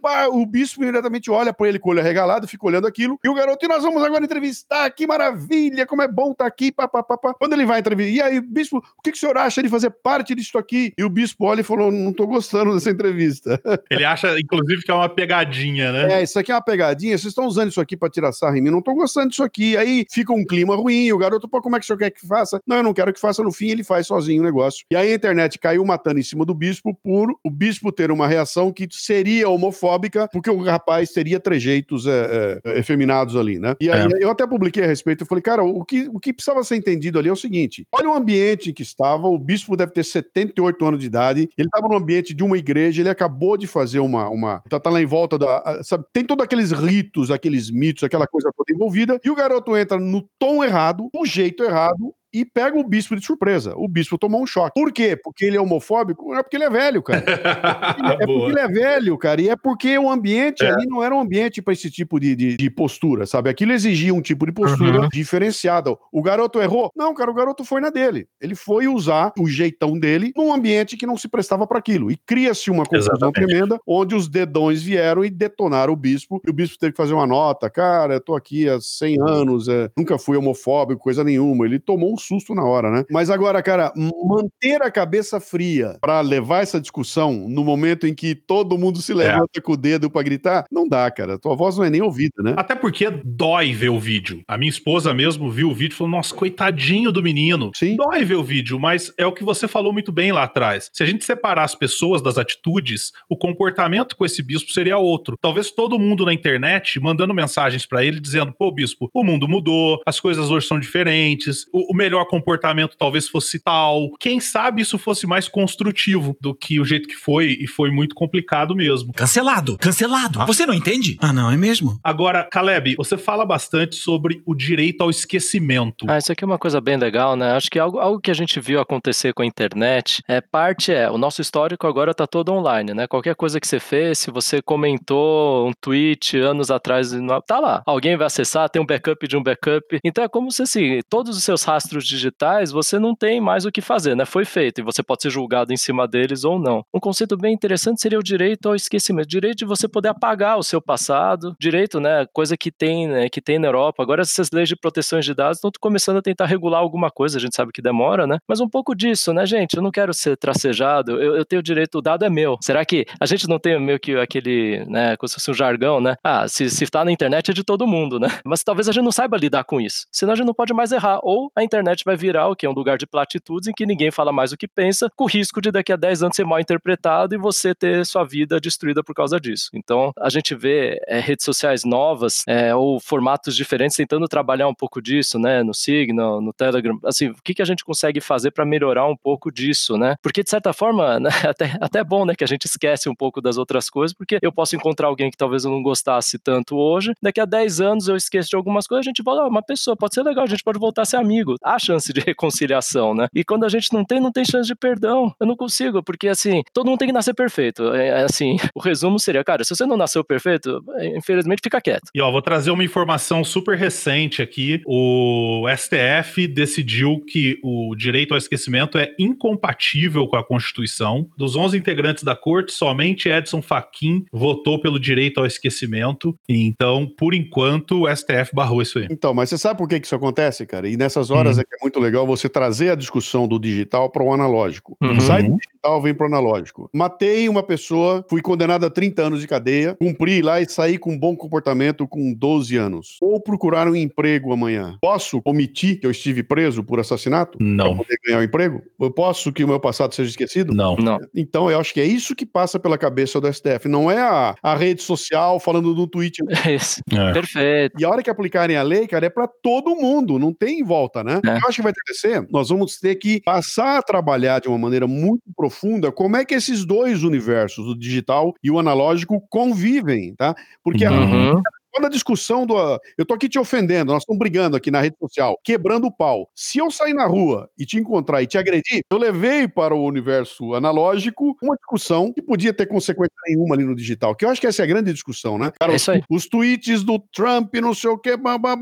[0.00, 3.18] Pá, O bispo imediatamente olha pra ele com o olho arregalado, fica olhando aquilo.
[3.24, 6.72] E o garoto, e nós vamos agora entrevistar, que maravilha, como é bom estar aqui.
[6.72, 7.04] Pá, pá.
[7.34, 9.90] Quando ele vai entrevistar, e aí, bispo, o que, que o senhor acha de fazer
[9.90, 10.92] parte disso aqui?
[10.96, 13.60] E o bispo olha e falou: não tô gostando dessa entrevista.
[13.90, 16.14] Ele acha, inclusive, que é uma pegadinha, né?
[16.14, 18.60] É, isso aqui é uma pegadinha, vocês estão usando isso aqui pra tirar sarro em
[18.60, 19.76] mim, não tô gostando disso aqui.
[19.76, 22.26] Aí fica um clima ruim, o garoto, pô, como é que o senhor quer que
[22.26, 22.60] faça?
[22.66, 24.84] Não, eu não quero que faça, no fim ele faz sozinho o negócio.
[24.90, 28.26] E aí a internet caiu matando em cima do bispo por o bispo ter uma
[28.26, 33.74] reação que seria homofóbica, porque o rapaz teria trejeitos é, é, efeminados ali, né?
[33.80, 36.62] E aí eu até publiquei a respeito, eu falei, cara, o que, o que precisava
[36.64, 39.92] ser entendido ali é o seguinte, olha o ambiente em que estava, o bispo deve
[39.92, 43.66] ter 78 anos de idade, ele estava no ambiente de uma igreja, ele acabou de
[43.66, 47.70] fazer uma, uma tá, tá lá em volta da, sabe, tem todos aqueles ritos, aqueles
[47.70, 52.14] mitos, aquela coisa toda envolvida, e o garoto entra no tom errado, do jeito errado,
[52.34, 53.72] e pega o bispo de surpresa.
[53.76, 54.72] O bispo tomou um choque.
[54.74, 55.16] Por quê?
[55.16, 56.30] Porque ele é homofóbico?
[56.32, 57.24] Não é porque ele é velho, cara.
[58.20, 60.70] É porque ele é velho, cara, e é porque o ambiente É.
[60.70, 63.48] ali não era um ambiente para esse tipo de, de, de postura, sabe?
[63.50, 65.08] Aquilo exigia um tipo de postura Uhum.
[65.12, 65.94] diferenciada.
[66.12, 66.90] O garoto errou?
[66.96, 68.26] Não, cara, o garoto foi na dele.
[68.40, 72.10] Ele foi usar o jeitão dele num ambiente que não se prestava para aquilo.
[72.10, 73.34] E cria-se uma confusão Exatamente.
[73.46, 76.40] tremenda, onde os dedões vieram e detonaram o bispo.
[76.46, 77.68] E o bispo teve que fazer uma nota.
[77.70, 81.64] Cara, eu tô aqui há 100 anos, é, nunca fui homofóbico, coisa nenhuma.
[81.66, 83.04] Ele tomou um susto na hora, né?
[83.10, 88.34] Mas agora, cara, manter a cabeça fria para levar essa discussão no momento em que
[88.34, 91.38] todo mundo se levanta com o dedo para gritar, não dá, cara.
[91.38, 92.54] Tua voz não é nem ouvida, né?
[92.56, 94.42] Até porque dói ver o vídeo.
[94.48, 97.70] A minha esposa mesmo viu o vídeo e falou: Nossa, coitadinho do menino.
[97.74, 97.96] Sim.
[97.96, 100.90] Dói ver o vídeo, mas é o que você falou muito bem lá atrás.
[100.92, 105.36] Se a gente separar as pessoas das atitudes, o comportamento com esse bispo seria outro.
[105.40, 110.00] Talvez todo mundo na internet mandando mensagens pra ele dizendo: Pô, bispo, o mundo mudou,
[110.06, 114.10] as coisas hoje são diferentes, o, o melhor comportamento talvez fosse tal.
[114.20, 118.14] Quem sabe isso fosse mais construtivo do que o jeito que foi, e foi muito
[118.14, 119.12] complicado mesmo.
[119.12, 120.44] Cancelado, cancelado.
[120.46, 121.16] Você não entende?
[121.20, 121.98] Ah, não, é mesmo?
[122.02, 126.06] Agora, Caleb, você fala bastante sobre o direito ao esquecimento.
[126.08, 127.52] Ah, isso aqui é uma coisa bem legal, né?
[127.52, 131.10] Acho que algo, algo que a gente viu acontecer com a internet é parte é
[131.10, 133.06] o nosso histórico agora tá todo online, né?
[133.06, 137.12] Qualquer coisa que você fez, se você comentou um tweet anos atrás,
[137.46, 137.82] tá lá.
[137.86, 140.00] Alguém vai acessar, tem um backup de um backup.
[140.04, 143.70] Então é como se assim, todos os seus rastros digitais, você não tem mais o
[143.70, 144.24] que fazer, né?
[144.24, 146.84] Foi feito e você pode ser julgado em cima deles ou não.
[146.92, 150.62] Um conceito bem interessante seria o direito ao esquecimento, direito de você poder apagar o
[150.62, 152.26] seu passado, direito, né?
[152.32, 153.28] Coisa que tem, né?
[153.28, 154.02] Que tem na Europa.
[154.02, 157.38] Agora essas leis de proteção de dados estão começando a tentar regular alguma coisa.
[157.38, 158.38] A gente sabe que demora, né?
[158.48, 159.76] Mas um pouco disso, né, gente?
[159.76, 161.20] Eu não quero ser tracejado.
[161.20, 162.56] Eu, eu tenho direito, o dado é meu.
[162.62, 165.16] Será que a gente não tem meio que aquele, né?
[165.16, 166.16] Como se fosse um jargão, né?
[166.22, 168.28] Ah, se, se tá na internet é de todo mundo, né?
[168.44, 170.06] Mas talvez a gente não saiba lidar com isso.
[170.12, 171.18] Senão a gente não pode mais errar.
[171.22, 174.32] Ou a internet vai virar o que um lugar de platitudes em que ninguém fala
[174.32, 177.34] mais o que pensa, com o risco de daqui a 10 anos ser mal interpretado
[177.34, 179.70] e você ter sua vida destruída por causa disso.
[179.74, 184.74] Então, a gente vê é, redes sociais novas é, ou formatos diferentes tentando trabalhar um
[184.74, 185.62] pouco disso, né?
[185.62, 186.98] No Signal, no Telegram.
[187.04, 190.16] Assim, o que, que a gente consegue fazer para melhorar um pouco disso, né?
[190.22, 193.14] Porque, de certa forma, né, até, até é bom, né, que a gente esquece um
[193.14, 196.76] pouco das outras coisas, porque eu posso encontrar alguém que talvez eu não gostasse tanto
[196.76, 199.62] hoje, daqui a 10 anos eu esqueço de algumas coisas, a gente volta, ah, uma
[199.62, 201.56] pessoa, pode ser legal, a gente pode voltar a ser amigo.
[201.74, 203.26] Há chance de reconciliação, né?
[203.34, 205.34] E quando a gente não tem, não tem chance de perdão.
[205.40, 207.92] Eu não consigo, porque assim, todo mundo tem que nascer perfeito.
[207.94, 211.80] É, é assim, o resumo seria, cara, se você não nasceu perfeito, é, infelizmente fica
[211.80, 212.10] quieto.
[212.14, 214.82] E ó, vou trazer uma informação super recente aqui.
[214.86, 221.28] O STF decidiu que o direito ao esquecimento é incompatível com a Constituição.
[221.36, 226.36] Dos 11 integrantes da corte, somente Edson Fachin votou pelo direito ao esquecimento.
[226.48, 229.08] Então, por enquanto, o STF barrou isso aí.
[229.10, 230.88] Então, mas você sabe por que isso acontece, cara?
[230.88, 231.63] E nessas horas Hum.
[231.64, 234.96] É que é muito legal você trazer a discussão do digital para o analógico.
[235.02, 235.20] Uhum.
[235.20, 236.88] Sai do digital vem pro analógico.
[236.92, 241.18] Matei uma pessoa, fui condenado a 30 anos de cadeia, cumpri lá e saí com
[241.18, 243.18] bom comportamento com 12 anos.
[243.20, 244.96] Ou procurar um emprego amanhã.
[245.00, 247.58] Posso omitir que eu estive preso por assassinato?
[247.60, 247.94] Não.
[247.94, 248.82] Pra poder ganhar um emprego?
[248.98, 250.72] Eu posso que o meu passado seja esquecido?
[250.74, 250.96] Não.
[250.96, 251.18] Não.
[251.34, 253.88] Então, eu acho que é isso que passa pela cabeça do STF.
[253.88, 256.42] Não é a, a rede social falando do tweet.
[256.74, 257.00] Isso.
[257.12, 257.32] É.
[257.32, 258.00] Perfeito.
[258.00, 261.22] E a hora que aplicarem a lei, cara, é para todo mundo, não tem volta,
[261.22, 261.40] né?
[261.44, 261.50] É.
[261.50, 262.46] Eu acho que vai acontecer.
[262.50, 265.73] Nós vamos ter que passar a trabalhar de uma maneira muito profunda
[266.12, 270.54] como é que esses dois universos, o digital e o analógico, convivem, tá?
[270.82, 271.62] Porque a- Uhum.
[271.96, 272.74] Quando a discussão do.
[273.16, 276.50] Eu tô aqui te ofendendo, nós estamos brigando aqui na rede social, quebrando o pau.
[276.52, 280.04] Se eu sair na rua e te encontrar e te agredir, eu levei para o
[280.04, 284.34] universo analógico uma discussão que podia ter consequência nenhuma ali no digital.
[284.34, 285.70] Que eu acho que essa é a grande discussão, né?
[285.78, 286.22] Cara, É os, isso aí.
[286.28, 288.76] os tweets do Trump, não sei o quê, babá,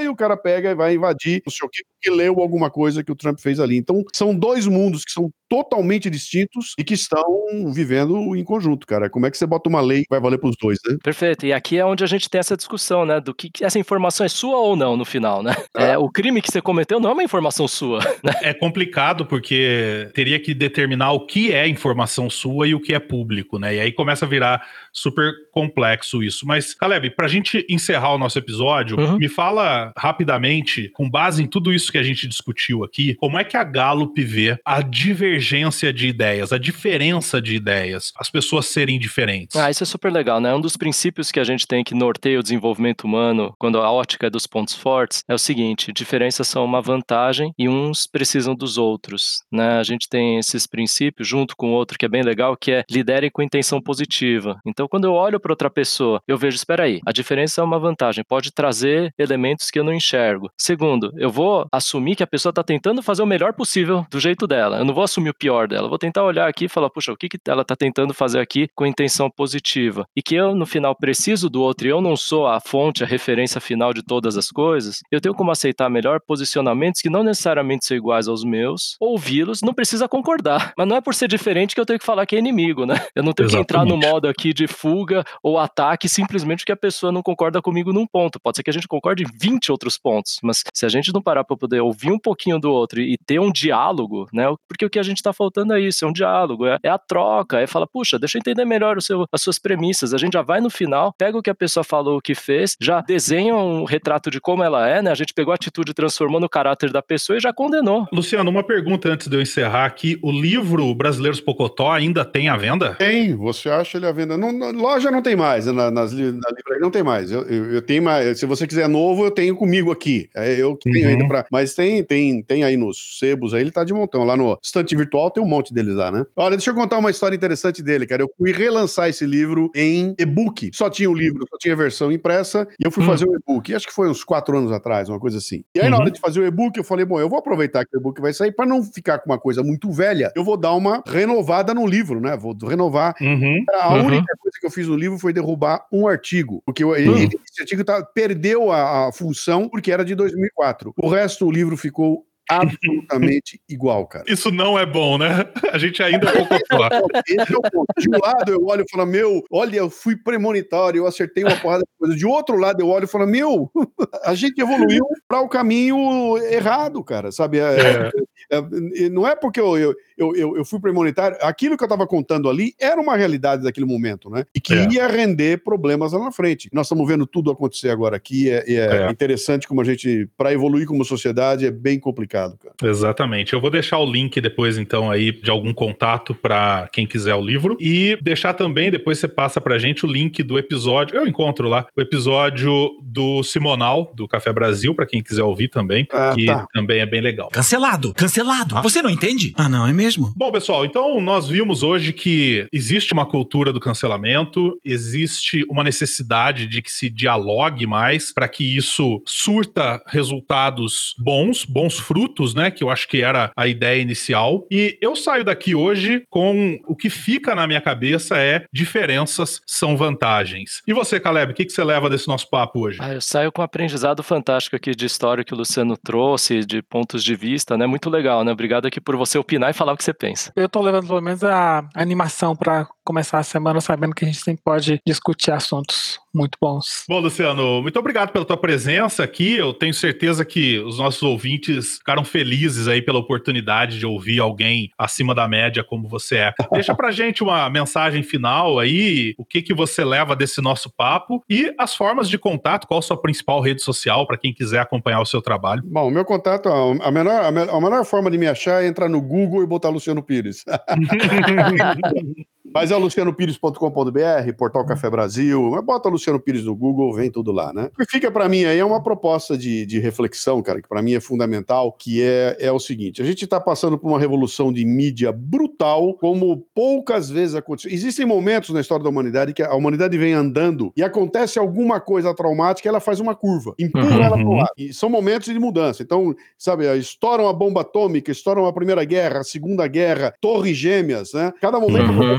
[0.00, 3.02] e o cara pega e vai invadir, não sei o quê, porque leu alguma coisa
[3.02, 3.76] que o Trump fez ali.
[3.78, 7.24] Então, são dois mundos que são totalmente distintos e que estão
[7.72, 9.08] vivendo em conjunto, cara.
[9.08, 10.96] Como é que você bota uma lei que vai valer para os dois, né?
[11.02, 11.46] Perfeito.
[11.46, 13.20] E aqui é onde a gente tem essa discussão, né?
[13.20, 15.54] Do que que essa informação é sua ou não no final, né?
[15.76, 18.32] É, o crime que você cometeu não é uma informação sua, né?
[18.42, 22.98] É complicado porque teria que determinar o que é informação sua e o que é
[22.98, 23.76] público, né?
[23.76, 26.46] E aí começa a virar super complexo isso.
[26.46, 29.18] Mas, Caleb, pra gente encerrar o nosso episódio, Uhum.
[29.18, 33.44] me fala rapidamente, com base em tudo isso que a gente discutiu aqui, como é
[33.44, 38.98] que a Gallup vê a divergência de ideias, a diferença de ideias, as pessoas serem
[38.98, 39.54] diferentes?
[39.54, 40.52] Ah, isso é super legal, né?
[40.52, 44.26] Um dos princípios que a gente tem que norteia o desenvolvimento humano, quando a ótica
[44.26, 48.76] é dos pontos fortes, é o seguinte: diferenças são uma vantagem e uns precisam dos
[48.76, 49.78] outros, né?
[49.78, 53.30] A gente tem esses princípios junto com outro que é bem legal, que é lidere
[53.30, 54.58] com intenção positiva.
[54.66, 57.78] Então, quando eu olho para outra pessoa, eu vejo, espera aí, a diferença é uma
[57.78, 60.50] vantagem, pode trazer elementos que eu não enxergo.
[60.58, 64.46] Segundo, eu vou assumir que a pessoa está tentando fazer o melhor possível do jeito
[64.46, 64.78] dela.
[64.78, 65.86] Eu não vou assumir o pior dela.
[65.86, 68.40] Eu vou tentar olhar aqui e falar, puxa, o que, que ela está tentando fazer
[68.40, 70.06] aqui com intenção positiva?
[70.16, 73.06] E que eu, no final, preciso do outro e eu não sou a fonte, a
[73.06, 75.00] referência final de todas as coisas.
[75.10, 79.74] Eu tenho como aceitar melhor posicionamentos que não necessariamente são iguais aos meus, ouvi-los, não
[79.74, 80.72] precisa concordar.
[80.76, 82.94] Mas não é por ser diferente que eu tenho que falar que é inimigo, né?
[83.14, 84.12] Eu não tenho que entrar no Exatamente.
[84.12, 88.40] modo aqui de fuga ou ataque simplesmente porque a pessoa não concorda comigo num ponto.
[88.40, 91.22] Pode ser que a gente concorde em 20 outros pontos, mas se a gente não
[91.22, 94.44] parar para poder ouvir um pouquinho do outro e ter um diálogo, né?
[94.68, 96.98] Porque o que a gente está faltando é isso, é um diálogo, é, é a
[96.98, 100.12] troca, é falar, puxa, deixa eu entender melhor o seu, as suas premissas.
[100.14, 102.76] A gente já vai no final, pega o que a pessoa falou, o que fez,
[102.80, 105.10] já desenha um retrato de como ela é, né?
[105.10, 108.06] A gente pegou a atitude, transformou no caráter da pessoa e já condenou.
[108.12, 110.18] Luciano, uma pergunta antes de eu encerrar aqui.
[110.22, 112.94] O livro Brasileiros Pocotó ainda tem à venda?
[112.94, 114.36] Tem, você acha ele à venda.
[114.36, 117.30] Não, na loja não tem mais, na, nas, li- na livraria não tem mais.
[117.30, 118.38] Eu, eu, eu tenho mais.
[118.38, 120.28] Se você quiser novo, eu tenho comigo aqui.
[120.34, 121.12] É eu que tenho Uhum.
[121.12, 121.46] ainda pra.
[121.54, 124.24] Mas tem, tem, tem aí nos sebos aí, ele tá de montão.
[124.24, 126.26] Lá no estante virtual tem um monte deles lá, né?
[126.34, 128.22] Olha, deixa eu contar uma história interessante dele, cara.
[128.22, 130.70] Eu fui relançar esse livro em e-book.
[130.74, 133.06] Só tinha o livro, só tinha a versão impressa, e eu fui Hum.
[133.06, 133.72] fazer o e-book.
[133.72, 135.62] Acho que foi uns quatro anos atrás, uma coisa assim.
[135.76, 136.02] E aí, na Uhum.
[136.02, 138.32] hora de fazer o e-book, eu falei, bom, eu vou aproveitar que o e-book vai
[138.32, 140.32] sair para não ficar com uma coisa muito velha.
[140.34, 142.36] Eu vou dar uma renovada no livro, né?
[142.36, 143.64] Vou renovar Uhum.
[143.72, 144.06] a Uhum.
[144.06, 146.96] única coisa que eu fiz no livro foi derrubar um artigo, porque eu- Hum.
[146.96, 150.92] ele- esse artigo tá- perdeu a, a função porque era de 2004.
[150.96, 154.24] O resto do livro ficou absolutamente igual, cara.
[154.28, 155.46] Isso não é bom, né?
[155.72, 157.06] A gente ainda é Pocotó.
[157.26, 157.86] Esse é o ponto.
[157.98, 161.56] De um lado eu olho e falo, meu, olha, eu fui premonitório, eu acertei uma
[161.56, 162.16] porrada de coisa.
[162.16, 163.70] De outro lado eu olho e falo, meu,
[164.24, 167.58] a gente evoluiu para o caminho errado, cara, sabe?
[167.58, 168.10] É,
[168.50, 168.58] É.
[168.58, 172.06] é, não é porque eu, eu, eu, eu- eu fui premonitório, aquilo que eu estava
[172.06, 174.44] contando ali era uma realidade daquele momento, né?
[174.54, 174.88] E que É.
[174.92, 176.68] ia render problemas lá na frente.
[176.72, 179.10] Nós estamos vendo tudo acontecer agora aqui, é, e é É.
[179.10, 182.74] interessante como a gente, para evoluir como sociedade, é bem complicado, cara.
[182.90, 183.52] Exatamente.
[183.52, 187.40] Eu vou deixar o link depois, então, aí de algum contato para quem quiser o
[187.42, 187.76] livro.
[187.80, 191.16] E deixar também, depois você passa pra gente o link do episódio.
[191.16, 196.06] Eu encontro lá o episódio do Simonal, do Café Brasil, para quem quiser ouvir também,
[196.12, 196.66] Ah, que tá.
[196.72, 197.48] também é bem legal.
[197.50, 198.80] Cancelado, cancelado.
[198.82, 199.52] Você não entende?
[199.56, 200.03] Ah, não, é mesmo?
[200.36, 206.66] Bom, pessoal, então nós vimos hoje que existe uma cultura do cancelamento, existe uma necessidade
[206.66, 212.70] de que se dialogue mais para que isso surta resultados bons, bons frutos, né?
[212.70, 214.66] Que eu acho que era a ideia inicial.
[214.70, 219.96] E eu saio daqui hoje com o que fica na minha cabeça é diferenças são
[219.96, 220.82] vantagens.
[220.86, 222.98] E você, Caleb, o que, que você leva desse nosso papo hoje?
[223.00, 226.82] Ah, eu saio com um aprendizado fantástico aqui de história que o Luciano trouxe, de
[226.82, 227.86] pontos de vista, né?
[227.86, 228.52] Muito legal, né?
[228.52, 230.52] Obrigado aqui por você opinar e falar o que você pensa.
[230.56, 234.40] Eu tô levando pelo menos a animação pra começar a semana sabendo que a gente
[234.40, 237.04] sempre pode discutir assuntos muito bons.
[237.08, 239.54] Bom, Luciano, muito obrigado pela tua presença aqui.
[239.56, 244.90] Eu tenho certeza que os nossos ouvintes ficaram felizes aí pela oportunidade de ouvir alguém
[244.98, 246.54] acima da média como você é.
[246.72, 251.44] Deixa pra gente uma mensagem final aí, o que que você leva desse nosso papo
[251.48, 255.20] e as formas de contato, qual a sua principal rede social para quem quiser acompanhar
[255.20, 255.82] o seu trabalho.
[255.84, 259.20] Bom, o meu contato, a menor, a menor forma de me achar é entrar no
[259.20, 260.64] Google e botar Luciano Pires.
[262.74, 267.72] Mas é lucianopires.com.br, Portal Café Brasil, mas bota Luciano Pires no Google, vem tudo lá,
[267.72, 267.88] né?
[267.94, 271.00] O que fica para mim aí é uma proposta de, de reflexão, cara, que para
[271.00, 274.72] mim é fundamental, que é, é o seguinte, a gente tá passando por uma revolução
[274.72, 277.92] de mídia brutal, como poucas vezes aconteceu.
[277.92, 282.34] Existem momentos na história da humanidade que a humanidade vem andando e acontece alguma coisa
[282.34, 284.22] traumática, ela faz uma curva, empurra uhum.
[284.22, 284.72] ela pro lado.
[284.76, 286.02] E são momentos de mudança.
[286.02, 291.32] Então, sabe, estouram a bomba atômica, estouram a Primeira Guerra, a Segunda Guerra, Torres Gêmeas,
[291.32, 291.52] né?
[291.60, 292.36] Cada momento uhum.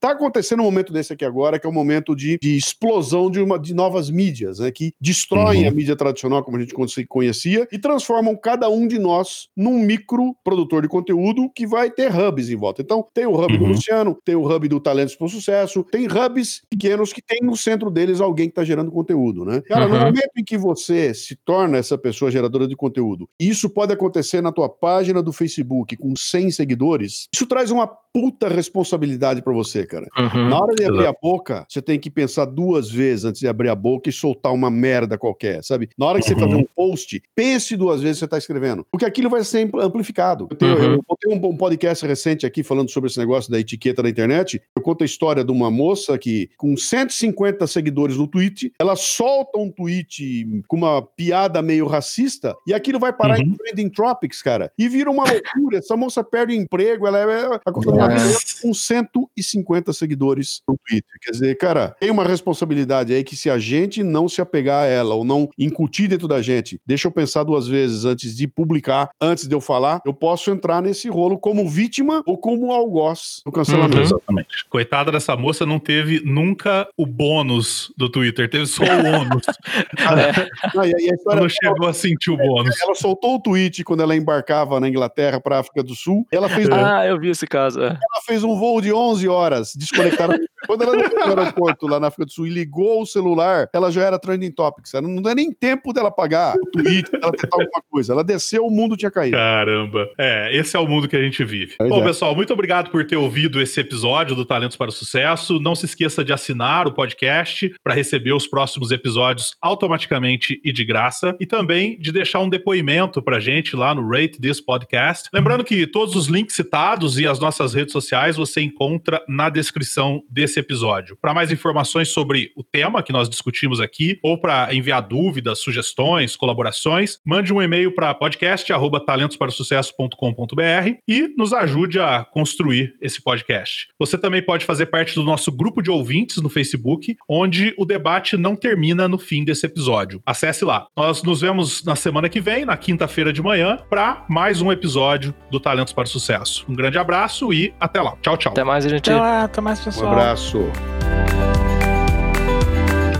[0.00, 3.40] Está acontecendo um momento desse aqui agora, que é um momento de, de explosão de,
[3.40, 5.68] uma, de novas mídias, né, que destroem uhum.
[5.68, 6.72] a mídia tradicional, como a gente
[7.08, 12.14] conhecia, e transformam cada um de nós num micro produtor de conteúdo que vai ter
[12.14, 12.80] hubs em volta.
[12.80, 13.58] Então, tem o hub uhum.
[13.58, 17.40] do Luciano, tem o hub do Talentos para o Sucesso, tem hubs pequenos que tem
[17.42, 19.60] no centro deles alguém que está gerando conteúdo, né?
[19.62, 19.94] Cara, uhum.
[19.94, 24.40] no momento em que você se torna essa pessoa geradora de conteúdo, isso pode acontecer
[24.40, 29.86] na tua página do Facebook com 100 seguidores, isso traz uma puta responsabilidade para você,
[29.86, 30.06] cara.
[30.18, 31.18] Uhum, Na hora de abrir exato.
[31.18, 34.52] a boca, você tem que pensar duas vezes antes de abrir a boca e soltar
[34.52, 35.88] uma merda qualquer, sabe?
[35.96, 36.38] Na hora que uhum.
[36.38, 39.70] você fazer um post, pense duas vezes que você está escrevendo, porque aquilo vai ser
[39.80, 40.48] amplificado.
[40.50, 40.94] Eu tenho, uhum.
[40.94, 44.60] eu tenho um, um, podcast recente aqui falando sobre esse negócio da etiqueta da internet.
[44.76, 49.58] Eu conto a história de uma moça que, com 150 seguidores no tweet, ela solta
[49.58, 53.56] um tweet com uma piada meio racista e aquilo vai parar em uhum.
[53.56, 54.72] trending topics, cara.
[54.78, 55.78] E vira uma loucura.
[55.78, 57.60] Essa moça perde o emprego, ela é,
[58.00, 61.18] é com 150 seguidores no Twitter.
[61.20, 64.86] Quer dizer, cara, tem uma responsabilidade aí que se a gente não se apegar a
[64.86, 69.10] ela ou não incutir dentro da gente, deixa eu pensar duas vezes antes de publicar,
[69.20, 73.52] antes de eu falar, eu posso entrar nesse rolo como vítima ou como algoz do
[73.52, 73.96] cancelamento.
[73.96, 74.02] Uhum.
[74.02, 74.68] Exatamente.
[74.68, 79.42] Coitada dessa moça, não teve nunca o bônus do Twitter, teve só o ônus.
[79.98, 80.74] é.
[80.74, 82.80] não, e, e não é chegou a sentir o bônus.
[82.80, 86.26] Ela soltou o tweet quando ela embarcava na Inglaterra para África do Sul.
[86.30, 86.68] Ela fez.
[86.70, 87.80] Ah, eu vi esse caso.
[87.90, 90.38] Ela fez um voo de 11 horas, desconectaram.
[90.66, 94.02] Quando ela no aeroporto lá na África do Sul e ligou o celular, ela já
[94.02, 94.92] era trending topics.
[94.92, 98.12] Ela não dá nem tempo dela pagar o tweet, ela tentar alguma coisa.
[98.12, 99.36] Ela desceu, o mundo tinha caído.
[99.36, 100.08] Caramba.
[100.18, 101.74] É, esse é o mundo que a gente vive.
[101.78, 102.04] Pois Bom, é.
[102.04, 105.60] pessoal, muito obrigado por ter ouvido esse episódio do Talentos para o Sucesso.
[105.60, 110.84] Não se esqueça de assinar o podcast para receber os próximos episódios automaticamente e de
[110.84, 111.36] graça.
[111.40, 115.28] E também de deixar um depoimento pra gente lá no Rate This Podcast.
[115.32, 120.24] Lembrando que todos os links citados e as nossas redes sociais você encontra na descrição
[120.28, 121.16] desse episódio.
[121.20, 126.34] Para mais informações sobre o tema que nós discutimos aqui, ou para enviar dúvidas, sugestões,
[126.34, 133.86] colaborações, mande um e-mail para podcast@talentosparosucesso.com.br e nos ajude a construir esse podcast.
[133.98, 138.36] Você também pode fazer parte do nosso grupo de ouvintes no Facebook, onde o debate
[138.36, 140.20] não termina no fim desse episódio.
[140.26, 140.88] Acesse lá.
[140.96, 145.32] Nós nos vemos na semana que vem, na quinta-feira de manhã, para mais um episódio
[145.50, 146.64] do Talentos para o Sucesso.
[146.68, 148.14] Um grande abraço e até lá.
[148.22, 148.52] Tchau, tchau.
[148.52, 149.10] Até mais, gente.
[149.10, 150.10] Até lá, até mais, pessoal.
[150.10, 150.58] Um abraço.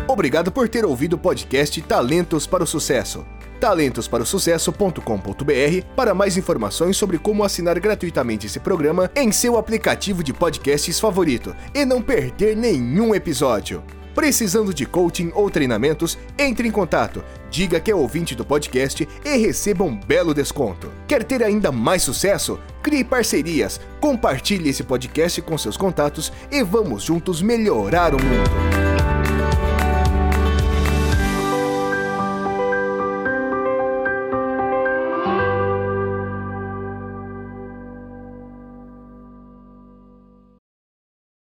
[0.06, 3.24] Obrigado por ter ouvido o podcast Talentos para o Sucesso.
[3.60, 10.98] talentosparosucesso.com.br para mais informações sobre como assinar gratuitamente esse programa em seu aplicativo de podcasts
[10.98, 13.82] favorito e não perder nenhum episódio.
[14.14, 19.36] Precisando de coaching ou treinamentos, entre em contato, diga que é ouvinte do podcast e
[19.36, 20.90] receba um belo desconto.
[21.06, 22.58] Quer ter ainda mais sucesso?
[22.82, 28.97] Crie parcerias, compartilhe esse podcast com seus contatos e vamos juntos melhorar o mundo.